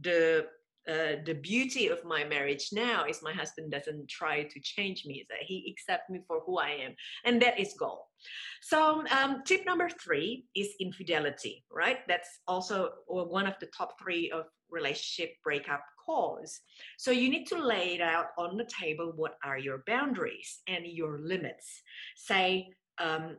the 0.00 0.46
uh, 0.88 1.16
the 1.26 1.34
beauty 1.34 1.88
of 1.88 2.04
my 2.04 2.22
marriage 2.22 2.68
now 2.72 3.04
is 3.04 3.20
my 3.20 3.32
husband 3.32 3.72
doesn't 3.72 4.08
try 4.08 4.44
to 4.44 4.60
change 4.60 5.04
me 5.04 5.26
so 5.28 5.34
he 5.40 5.66
accepts 5.68 6.08
me 6.08 6.20
for 6.28 6.42
who 6.46 6.58
i 6.58 6.68
am 6.68 6.94
and 7.24 7.42
that 7.42 7.58
is 7.58 7.74
goal. 7.76 8.06
So 8.62 9.04
um, 9.10 9.42
tip 9.44 9.66
number 9.66 9.88
three 9.88 10.46
is 10.54 10.68
infidelity 10.80 11.64
right? 11.72 11.98
That's 12.06 12.30
also 12.46 12.90
one 13.08 13.46
of 13.48 13.54
the 13.60 13.68
top 13.76 13.96
three 14.00 14.30
of 14.30 14.44
relationship 14.70 15.34
breakup 15.42 15.82
cause. 16.06 16.60
So 16.98 17.10
you 17.10 17.28
need 17.28 17.46
to 17.48 17.58
lay 17.58 17.94
it 17.94 18.00
out 18.00 18.26
on 18.38 18.56
the 18.56 18.68
table 18.80 19.12
what 19.16 19.36
are 19.44 19.58
your 19.58 19.82
boundaries 19.86 20.60
and 20.66 20.86
your 20.86 21.18
limits? 21.18 21.82
Say 22.16 22.68
um, 22.98 23.36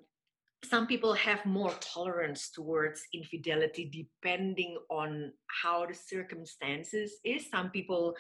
some 0.65 0.87
people 0.87 1.13
have 1.13 1.45
more 1.45 1.73
tolerance 1.79 2.49
towards 2.49 3.03
infidelity 3.13 3.89
depending 3.91 4.77
on 4.89 5.31
how 5.63 5.85
the 5.85 5.93
circumstances 5.93 7.13
is. 7.23 7.49
Some 7.49 7.69
people 7.69 8.15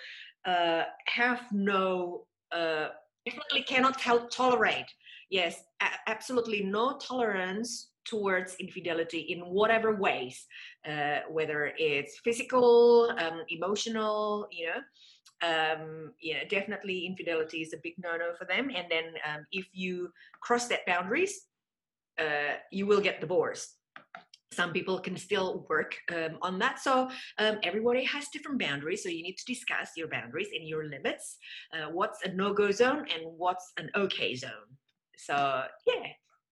uh, 0.45 0.83
have 1.07 1.41
no 1.51 2.25
uh, 2.51 2.89
definitely 3.25 3.63
cannot 3.63 3.99
help 3.99 4.29
tolerate. 4.31 4.85
Yes 5.29 5.61
a- 5.81 6.09
absolutely 6.09 6.63
no 6.63 6.97
tolerance 6.97 7.91
towards 8.07 8.55
infidelity 8.55 9.19
in 9.19 9.39
whatever 9.41 9.95
ways 9.95 10.45
uh, 10.89 11.19
whether 11.29 11.71
it's 11.77 12.19
physical 12.19 13.13
um, 13.19 13.43
emotional 13.49 14.47
you 14.51 14.67
know 14.67 14.81
um, 15.41 16.13
yeah, 16.21 16.43
definitely 16.49 17.05
infidelity 17.05 17.61
is 17.61 17.73
a 17.73 17.77
big 17.83 17.93
no-no 18.03 18.33
for 18.37 18.45
them. 18.45 18.71
And 18.75 18.87
then 18.89 19.05
um, 19.27 19.45
if 19.51 19.67
you 19.71 20.09
cross 20.41 20.67
that 20.67 20.85
boundaries, 20.85 21.45
uh, 22.19 22.55
you 22.71 22.85
will 22.87 23.01
get 23.01 23.21
divorced. 23.21 23.75
Some 24.51 24.71
people 24.71 24.97
can 24.99 25.17
still 25.17 25.65
work 25.69 25.95
um, 26.11 26.37
on 26.41 26.57
that. 26.59 26.79
So 26.79 27.09
um, 27.37 27.59
everybody 27.63 28.03
has 28.05 28.29
different 28.29 28.59
boundaries. 28.59 29.03
So 29.03 29.09
you 29.09 29.21
need 29.21 29.37
to 29.37 29.45
discuss 29.45 29.91
your 29.95 30.07
boundaries 30.07 30.47
and 30.55 30.67
your 30.67 30.85
limits. 30.85 31.37
Uh, 31.73 31.91
what's 31.91 32.23
a 32.23 32.31
no-go 32.33 32.71
zone 32.71 33.05
and 33.13 33.23
what's 33.37 33.71
an 33.77 33.91
okay 33.95 34.35
zone. 34.35 34.69
So 35.17 35.35
yeah, 35.85 36.07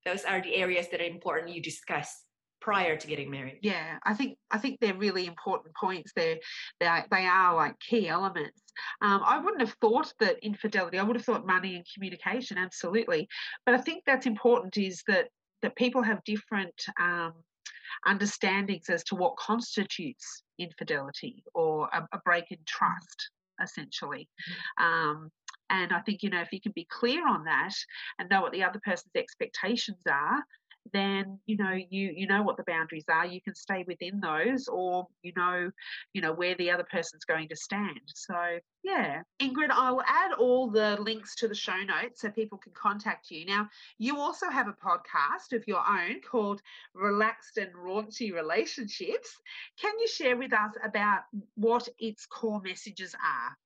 those 0.06 0.24
are 0.24 0.42
the 0.42 0.56
areas 0.56 0.88
that 0.92 1.02
are 1.02 1.06
important 1.06 1.54
you 1.54 1.62
discuss 1.62 2.24
prior 2.62 2.98
to 2.98 3.08
getting 3.08 3.30
married. 3.30 3.60
Yeah, 3.62 3.98
I 4.04 4.14
think 4.14 4.38
I 4.50 4.58
think 4.58 4.80
they're 4.80 4.98
really 4.98 5.28
important 5.28 5.76
points. 5.76 6.12
They're 6.16 6.38
they 6.80 6.88
are, 6.88 7.06
they 7.12 7.26
are 7.26 7.56
like 7.56 7.80
key 7.80 8.08
elements. 8.08 8.62
Um, 9.02 9.22
I 9.24 9.38
wouldn't 9.38 9.62
have 9.62 9.76
thought 9.82 10.12
that 10.20 10.38
infidelity. 10.42 10.98
I 10.98 11.04
would 11.04 11.16
have 11.16 11.26
thought 11.26 11.46
money 11.46 11.76
and 11.76 11.86
communication, 11.94 12.58
absolutely. 12.58 13.28
But 13.66 13.76
I 13.76 13.78
think 13.80 14.04
that's 14.06 14.26
important. 14.26 14.78
Is 14.78 15.04
that 15.08 15.30
that 15.62 15.76
people 15.76 16.02
have 16.02 16.24
different 16.24 16.74
um, 17.00 17.34
understandings 18.08 18.90
as 18.90 19.04
to 19.06 19.16
what 19.16 19.38
constitutes 19.38 20.44
infidelity 20.60 21.44
or 21.54 21.90
a, 21.94 22.08
a 22.14 22.20
break 22.26 22.46
in 22.52 22.58
trust, 22.66 23.30
essentially. 23.62 24.28
Mm-hmm. 24.80 24.86
Um, 24.86 25.32
and 25.70 25.92
I 25.92 26.00
think, 26.02 26.24
you 26.24 26.30
know, 26.30 26.42
if 26.42 26.52
you 26.52 26.62
can 26.62 26.74
be 26.74 26.88
clear 26.90 27.28
on 27.28 27.46
that 27.46 27.74
and 28.20 28.30
know 28.30 28.42
what 28.42 28.52
the 28.52 28.64
other 28.64 28.80
person's 28.84 29.16
expectations 29.16 30.04
are, 30.10 30.44
then 30.94 31.40
you 31.46 31.58
know 31.58 31.72
you 31.72 32.14
you 32.16 32.28
know 32.28 32.44
what 32.44 32.58
the 32.58 32.64
boundaries 32.68 33.06
are. 33.10 33.26
You 33.26 33.42
can 33.42 33.56
stay 33.56 33.84
within 33.88 34.20
those 34.20 34.68
or 34.68 35.08
you 35.24 35.34
know 35.36 35.72
you 36.14 36.22
know 36.22 36.34
where 36.34 36.56
the 36.56 36.72
other 36.72 36.86
person's 36.90 37.26
going 37.26 37.50
to 37.50 37.56
stand. 37.56 38.00
So 38.08 38.60
yeah. 38.84 39.22
Ingrid 39.42 39.72
i 39.72 39.92
will 39.92 40.04
add 40.06 40.34
all 40.34 40.70
the 40.70 40.98
links 41.02 41.36
to 41.36 41.48
the 41.48 41.56
show 41.56 41.78
notes 41.78 42.22
so 42.22 42.30
people 42.30 42.58
can 42.58 42.74
contact 42.74 43.32
you. 43.32 43.46
Now 43.46 43.68
you 43.98 44.18
also 44.20 44.50
have 44.50 44.68
a 44.68 44.74
podcast 44.74 45.56
of 45.56 45.68
your 45.68 45.84
own 45.88 46.22
called 46.22 46.62
relaxed 46.94 47.58
and 47.58 47.74
raunchy 47.74 48.34
relationships. 48.34 49.36
Can 49.82 49.94
you 50.00 50.08
share 50.08 50.38
with 50.38 50.54
us 50.54 50.74
about 50.84 51.22
what 51.56 51.90
its 51.98 52.26
core 52.28 52.62
messages 52.62 53.16
are 53.16 53.58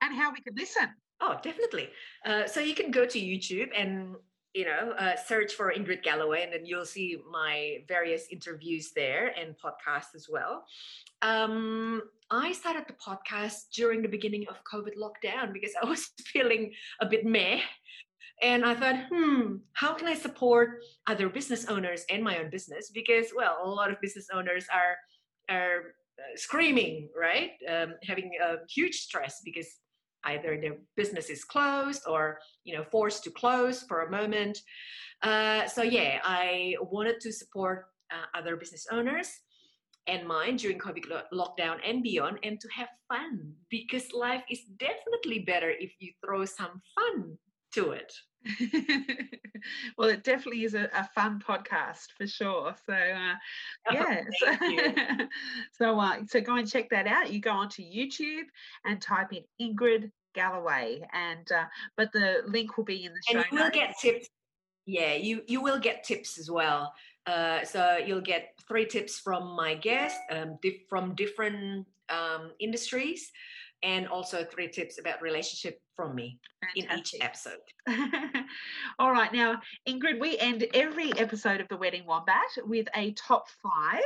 and 0.00 0.16
how 0.16 0.32
we 0.32 0.40
can 0.40 0.54
listen 0.54 0.88
Oh, 1.20 1.38
definitely. 1.42 1.88
Uh, 2.24 2.46
so 2.46 2.60
you 2.60 2.74
can 2.74 2.90
go 2.90 3.06
to 3.06 3.18
YouTube 3.18 3.70
and 3.76 4.16
you 4.56 4.64
know, 4.64 4.94
uh, 4.98 5.14
search 5.16 5.52
for 5.52 5.70
Ingrid 5.70 6.02
Galloway, 6.02 6.42
and 6.42 6.50
then 6.50 6.64
you'll 6.64 6.86
see 6.86 7.18
my 7.30 7.84
various 7.88 8.26
interviews 8.32 8.92
there 8.96 9.34
and 9.38 9.54
podcasts 9.62 10.14
as 10.14 10.28
well. 10.30 10.64
Um, 11.20 12.00
I 12.30 12.52
started 12.52 12.84
the 12.88 12.94
podcast 12.94 13.68
during 13.74 14.00
the 14.00 14.08
beginning 14.08 14.46
of 14.48 14.56
COVID 14.64 14.96
lockdown 14.96 15.52
because 15.52 15.72
I 15.82 15.84
was 15.84 16.06
feeling 16.24 16.72
a 17.02 17.06
bit 17.06 17.26
meh. 17.26 17.60
And 18.42 18.64
I 18.64 18.74
thought, 18.74 18.96
hmm, 19.10 19.56
how 19.74 19.92
can 19.92 20.08
I 20.08 20.14
support 20.14 20.82
other 21.06 21.28
business 21.28 21.66
owners 21.66 22.04
and 22.08 22.24
my 22.24 22.38
own 22.38 22.48
business? 22.48 22.90
Because, 22.92 23.26
well, 23.36 23.58
a 23.62 23.68
lot 23.68 23.90
of 23.90 24.00
business 24.00 24.28
owners 24.32 24.66
are 24.72 24.96
are 25.54 25.78
uh, 26.18 26.36
screaming, 26.36 27.10
right? 27.14 27.50
Um, 27.68 27.94
having 28.02 28.32
a 28.42 28.56
huge 28.70 28.96
stress 28.96 29.42
because 29.44 29.68
either 30.26 30.58
their 30.60 30.76
business 30.96 31.30
is 31.30 31.44
closed 31.44 32.02
or 32.06 32.38
you 32.64 32.76
know 32.76 32.84
forced 32.84 33.24
to 33.24 33.30
close 33.30 33.82
for 33.82 34.02
a 34.02 34.10
moment 34.10 34.58
uh, 35.22 35.66
so 35.66 35.82
yeah 35.82 36.20
i 36.24 36.74
wanted 36.80 37.20
to 37.20 37.32
support 37.32 37.86
uh, 38.12 38.38
other 38.38 38.56
business 38.56 38.86
owners 38.90 39.30
and 40.06 40.26
mine 40.26 40.56
during 40.56 40.78
covid 40.78 41.04
lockdown 41.32 41.76
and 41.84 42.02
beyond 42.02 42.38
and 42.42 42.60
to 42.60 42.68
have 42.68 42.88
fun 43.08 43.52
because 43.70 44.12
life 44.12 44.44
is 44.50 44.60
definitely 44.78 45.40
better 45.40 45.70
if 45.70 45.92
you 45.98 46.12
throw 46.24 46.44
some 46.44 46.80
fun 46.94 47.36
to 47.72 47.90
it 47.92 48.12
well, 49.98 50.08
it 50.08 50.24
definitely 50.24 50.64
is 50.64 50.74
a, 50.74 50.88
a, 50.94 51.08
fun 51.14 51.42
podcast 51.46 52.08
for 52.16 52.26
sure. 52.26 52.74
So, 52.86 52.92
uh, 52.92 53.34
oh, 53.92 55.26
so, 55.72 55.98
uh, 55.98 56.16
so 56.28 56.40
go 56.40 56.56
and 56.56 56.70
check 56.70 56.90
that 56.90 57.06
out. 57.06 57.32
You 57.32 57.40
go 57.40 57.50
onto 57.50 57.82
YouTube 57.82 58.44
and 58.84 59.00
type 59.00 59.28
in 59.32 59.44
Ingrid 59.60 60.10
Galloway, 60.36 61.00
and 61.12 61.50
uh, 61.50 61.64
but 61.96 62.12
the 62.12 62.42
link 62.46 62.76
will 62.76 62.84
be 62.84 63.04
in 63.04 63.12
the 63.12 63.20
show. 63.26 63.38
And 63.38 63.46
you 63.50 63.58
will 63.58 63.70
get 63.70 63.96
tips. 64.00 64.28
Yeah, 64.86 65.14
you 65.14 65.42
you 65.48 65.60
will 65.60 65.80
get 65.80 66.04
tips 66.04 66.38
as 66.38 66.48
well. 66.48 66.92
Uh, 67.26 67.64
so 67.64 67.96
you'll 67.96 68.20
get 68.20 68.54
three 68.68 68.86
tips 68.86 69.18
from 69.18 69.56
my 69.56 69.74
guest 69.74 70.20
um, 70.30 70.58
from 70.88 71.14
different 71.16 71.84
um, 72.08 72.52
industries 72.60 73.32
and 73.82 74.06
also 74.08 74.44
three 74.44 74.68
tips 74.68 74.98
about 74.98 75.20
relationship 75.20 75.80
from 75.94 76.14
me 76.14 76.38
Fantastic. 76.76 76.92
in 76.92 76.98
each 76.98 77.14
episode. 77.20 78.44
All 78.98 79.12
right, 79.12 79.32
now 79.32 79.60
Ingrid, 79.88 80.20
we 80.20 80.38
end 80.38 80.66
every 80.74 81.12
episode 81.18 81.60
of 81.60 81.68
the 81.68 81.76
Wedding 81.76 82.06
Wombat 82.06 82.48
with 82.64 82.86
a 82.94 83.12
top 83.12 83.46
five, 83.62 84.02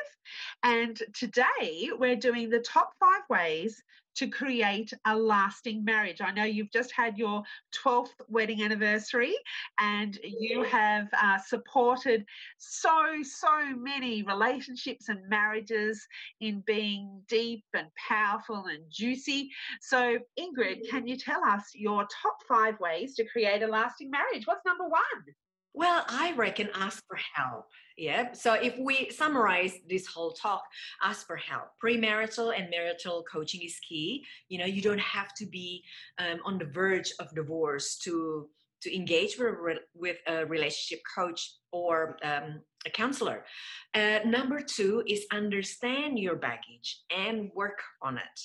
and 0.63 1.01
today 1.15 1.91
we're 1.99 2.17
doing 2.17 2.51
the 2.51 2.61
top 2.61 2.93
five 2.99 3.23
ways 3.29 3.83
to 4.21 4.29
create 4.29 4.93
a 5.07 5.17
lasting 5.17 5.83
marriage. 5.83 6.21
I 6.21 6.31
know 6.31 6.45
you've 6.45 6.71
just 6.71 6.93
had 6.93 7.17
your 7.17 7.43
12th 7.83 8.13
wedding 8.29 8.63
anniversary 8.63 9.35
and 9.79 10.19
you 10.23 10.63
have 10.65 11.09
uh, 11.23 11.39
supported 11.39 12.27
so, 12.59 13.15
so 13.23 13.75
many 13.75 14.23
relationships 14.23 15.09
and 15.09 15.27
marriages 15.31 16.07
in 16.43 16.63
being 16.67 17.23
deep 17.31 17.65
and 17.73 17.87
powerful 17.97 18.67
and 18.67 18.83
juicy. 18.91 19.49
So, 19.81 20.19
Ingrid, 20.39 20.87
can 20.91 21.07
you 21.07 21.17
tell 21.17 21.43
us 21.43 21.71
your 21.75 22.03
top 22.03 22.37
five 22.47 22.79
ways 22.79 23.15
to 23.15 23.25
create 23.25 23.63
a 23.63 23.69
lasting 23.69 24.11
marriage? 24.11 24.47
What's 24.47 24.67
number 24.67 24.85
one? 24.85 25.25
Well, 25.73 26.05
I 26.09 26.33
reckon 26.33 26.69
ask 26.75 27.03
for 27.09 27.19
help. 27.35 27.65
Yeah. 28.01 28.33
So 28.33 28.55
if 28.55 28.79
we 28.79 29.11
summarize 29.11 29.75
this 29.87 30.07
whole 30.07 30.31
talk, 30.31 30.63
ask 31.03 31.27
for 31.27 31.37
help. 31.37 31.67
Premarital 31.85 32.59
and 32.59 32.71
marital 32.71 33.23
coaching 33.31 33.61
is 33.63 33.79
key. 33.87 34.25
You 34.49 34.59
know, 34.59 34.65
you 34.65 34.81
don't 34.81 35.07
have 35.19 35.35
to 35.35 35.45
be 35.45 35.85
um, 36.19 36.39
on 36.47 36.57
the 36.57 36.65
verge 36.65 37.13
of 37.21 37.35
divorce 37.35 37.99
to 38.05 38.49
to 38.81 38.97
engage 38.97 39.39
with, 39.39 39.81
with 39.95 40.17
a 40.27 40.47
relationship 40.47 41.03
coach 41.15 41.57
or 41.73 42.17
um, 42.23 42.63
a 42.87 42.91
counselor. 42.91 43.45
Uh, 43.93 44.21
number 44.25 44.63
two 44.63 45.03
is 45.07 45.27
understand 45.31 46.19
your 46.19 46.37
baggage 46.37 47.03
and 47.15 47.51
work 47.55 47.83
on 48.01 48.17
it. 48.17 48.41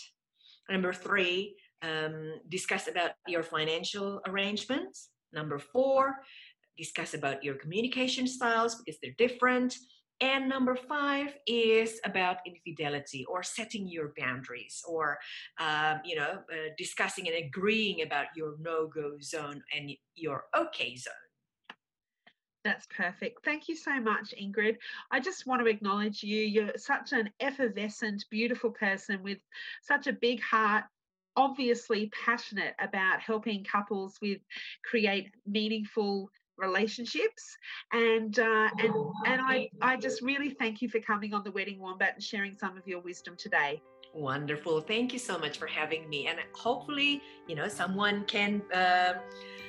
Number 0.70 0.91
three, 0.91 1.56
um, 1.82 2.34
discuss 2.50 2.89
about 2.89 3.12
your 3.26 3.44
financial 3.44 4.20
arrangements. 4.28 5.12
Number 5.32 5.60
four, 5.60 6.15
discuss 6.77 7.13
about 7.13 7.43
your 7.43 7.55
communication 7.55 8.27
styles 8.27 8.75
because 8.75 8.99
they're 9.01 9.15
different. 9.17 9.75
And 10.21 10.47
number 10.47 10.77
five 10.77 11.35
is 11.45 11.99
about 12.05 12.38
infidelity 12.45 13.25
or 13.25 13.43
setting 13.43 13.88
your 13.88 14.13
boundaries 14.17 14.81
or, 14.88 15.17
um, 15.59 15.99
you 16.05 16.15
know, 16.15 16.39
uh, 16.51 16.69
discussing 16.77 17.27
and 17.27 17.35
agreeing 17.35 18.01
about 18.01 18.27
your 18.35 18.55
no 18.61 18.88
go 18.88 19.17
zone 19.21 19.61
and 19.75 19.91
your 20.15 20.45
okay 20.57 20.95
zone. 20.95 21.13
That's 22.63 22.88
perfect. 22.88 23.45
Thank 23.45 23.67
you 23.67 23.75
so 23.75 23.99
much, 23.99 24.33
Ingrid. 24.41 24.77
I 25.11 25.19
just 25.19 25.45
want 25.45 25.61
to 25.61 25.69
acknowledge 25.69 26.23
you. 26.23 26.41
You're 26.41 26.71
such 26.77 27.11
an 27.11 27.29
effervescent, 27.39 28.25
beautiful 28.31 28.71
person 28.71 29.21
with 29.21 29.38
such 29.83 30.07
a 30.07 30.13
big 30.13 30.41
heart, 30.41 30.85
obviously 31.35 32.09
passionate 32.25 32.73
about 32.79 33.19
helping 33.19 33.63
couples 33.63 34.17
with 34.19 34.39
create 34.83 35.29
meaningful 35.45 36.31
relationships 36.58 37.58
and 37.91 38.39
uh, 38.39 38.70
and 38.80 38.94
and 39.26 39.41
I 39.41 39.70
I 39.82 39.98
just 39.98 40.22
really 40.22 40.50
thank 40.50 40.82
you 40.82 40.89
for 40.89 41.00
coming 41.00 41.34
on 41.34 41.44
the 41.44 41.52
Wedding 41.52 41.80
Wombat 41.80 42.15
and 42.15 42.24
sharing 42.24 42.56
some 42.56 42.78
of 42.78 42.88
your 42.88 43.00
wisdom 43.00 43.36
today. 43.38 43.82
Wonderful. 44.13 44.80
Thank 44.80 45.12
you 45.12 45.20
so 45.20 45.38
much 45.38 45.58
for 45.58 45.68
having 45.68 46.08
me. 46.08 46.28
And 46.28 46.39
hopefully, 46.54 47.22
you 47.48 47.56
know, 47.56 47.68
someone 47.68 48.24
can 48.26 48.62
uh, 48.74 49.15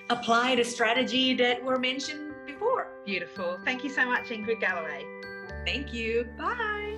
apply 0.09 0.55
the 0.55 0.63
strategy 0.63 1.35
that 1.35 1.63
were 1.65 1.81
mentioned 1.81 2.33
before. 2.47 2.87
Beautiful. 3.05 3.59
Thank 3.65 3.83
you 3.83 3.91
so 3.91 4.07
much, 4.07 4.27
Ingrid 4.29 4.61
Galloway. 4.61 5.05
Thank 5.65 5.93
you. 5.93 6.29
Bye. 6.39 6.97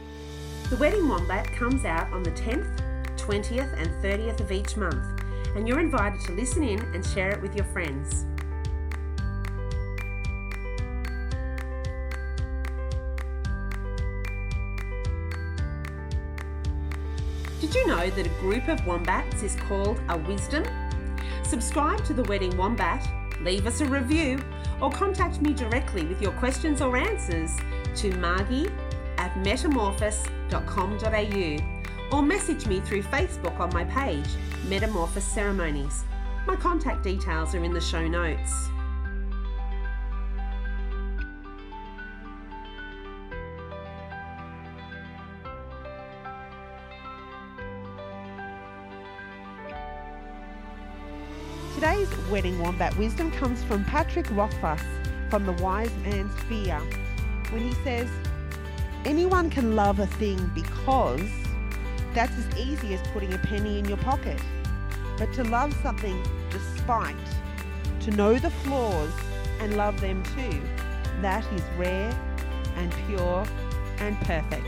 The 0.68 0.76
Wedding 0.76 1.08
Wombat 1.08 1.50
comes 1.52 1.86
out 1.86 2.12
on 2.12 2.22
the 2.22 2.32
10th, 2.32 2.68
20th, 3.16 3.80
and 3.80 3.88
30th 4.04 4.40
of 4.40 4.52
each 4.52 4.76
month, 4.76 5.22
and 5.56 5.66
you're 5.66 5.80
invited 5.80 6.20
to 6.26 6.32
listen 6.32 6.62
in 6.62 6.78
and 6.94 7.04
share 7.06 7.30
it 7.30 7.40
with 7.40 7.56
your 7.56 7.64
friends. 7.64 8.26
Did 17.68 17.74
you 17.74 17.86
know 17.88 18.08
that 18.08 18.26
a 18.26 18.30
group 18.40 18.68
of 18.68 18.86
wombats 18.86 19.42
is 19.42 19.54
called 19.54 20.00
a 20.08 20.16
wisdom? 20.16 20.64
Subscribe 21.42 22.02
to 22.06 22.14
the 22.14 22.22
Wedding 22.22 22.56
Wombat, 22.56 23.06
leave 23.42 23.66
us 23.66 23.82
a 23.82 23.84
review, 23.84 24.42
or 24.80 24.90
contact 24.90 25.42
me 25.42 25.52
directly 25.52 26.06
with 26.06 26.22
your 26.22 26.32
questions 26.32 26.80
or 26.80 26.96
answers 26.96 27.54
to 27.96 28.10
margie 28.16 28.70
at 29.18 29.34
metamorphosis.com.au 29.34 32.16
or 32.16 32.22
message 32.22 32.66
me 32.66 32.80
through 32.80 33.02
Facebook 33.02 33.60
on 33.60 33.70
my 33.74 33.84
page, 33.84 34.28
Metamorphosis 34.66 35.30
Ceremonies. 35.30 36.04
My 36.46 36.56
contact 36.56 37.02
details 37.02 37.54
are 37.54 37.62
in 37.62 37.74
the 37.74 37.82
show 37.82 38.08
notes. 38.08 38.70
Wedding 52.30 52.58
Wombat 52.58 52.94
wisdom 52.98 53.30
comes 53.32 53.64
from 53.64 53.86
Patrick 53.86 54.26
Rothfuss 54.32 54.82
from 55.30 55.46
The 55.46 55.52
Wise 55.52 55.90
Man's 56.04 56.38
Fear 56.42 56.78
when 57.50 57.62
he 57.62 57.72
says, 57.84 58.06
Anyone 59.06 59.48
can 59.48 59.74
love 59.74 59.98
a 59.98 60.06
thing 60.06 60.38
because 60.54 61.22
that's 62.12 62.36
as 62.36 62.58
easy 62.58 62.92
as 62.92 63.00
putting 63.08 63.32
a 63.32 63.38
penny 63.38 63.78
in 63.78 63.86
your 63.86 63.96
pocket. 63.98 64.38
But 65.16 65.32
to 65.34 65.44
love 65.44 65.74
something 65.82 66.22
despite, 66.50 67.16
to 68.00 68.10
know 68.10 68.38
the 68.38 68.50
flaws 68.50 69.12
and 69.60 69.76
love 69.76 69.98
them 70.00 70.22
too, 70.36 70.60
that 71.22 71.50
is 71.54 71.62
rare 71.78 72.14
and 72.76 72.92
pure 73.06 73.46
and 74.00 74.20
perfect. 74.20 74.66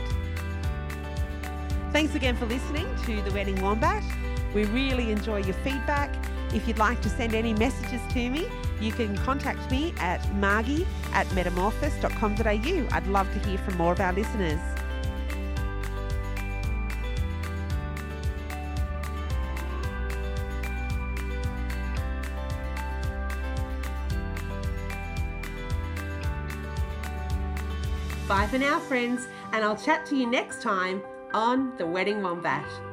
Thanks 1.93 2.15
again 2.15 2.37
for 2.37 2.47
listening 2.47 2.87
to 3.05 3.21
The 3.21 3.33
Wedding 3.33 3.61
Wombat. 3.61 4.03
We 4.55 4.65
really 4.65 5.11
enjoy 5.11 5.43
your 5.43 5.57
feedback 5.57 6.20
if 6.55 6.67
you'd 6.67 6.79
like 6.79 7.01
to 7.03 7.09
send 7.09 7.35
any 7.35 7.55
messages 7.55 8.01
to 8.13 8.31
me, 8.31 8.47
you 8.81 8.93
can 8.93 9.17
contact 9.19 9.71
me 9.71 9.95
at 9.99 10.35
margie 10.35 10.87
at 11.13 11.27
metamorphosis.com.au. 11.29 12.97
I'd 12.97 13.07
love 13.07 13.33
to 13.35 13.39
hear 13.49 13.59
from 13.59 13.77
more 13.77 13.93
of 13.93 14.01
our 14.01 14.13
listeners. 14.13 14.61
Bye 28.29 28.47
for 28.47 28.59
now, 28.59 28.79
friends, 28.79 29.27
and 29.53 29.65
I'll 29.65 29.77
chat 29.77 30.07
to 30.07 30.17
you 30.17 30.31
next 30.31 30.63
time 30.63 31.03
on 31.33 31.77
The 31.79 31.87
Wedding 31.87 32.23
Wombat. 32.23 32.90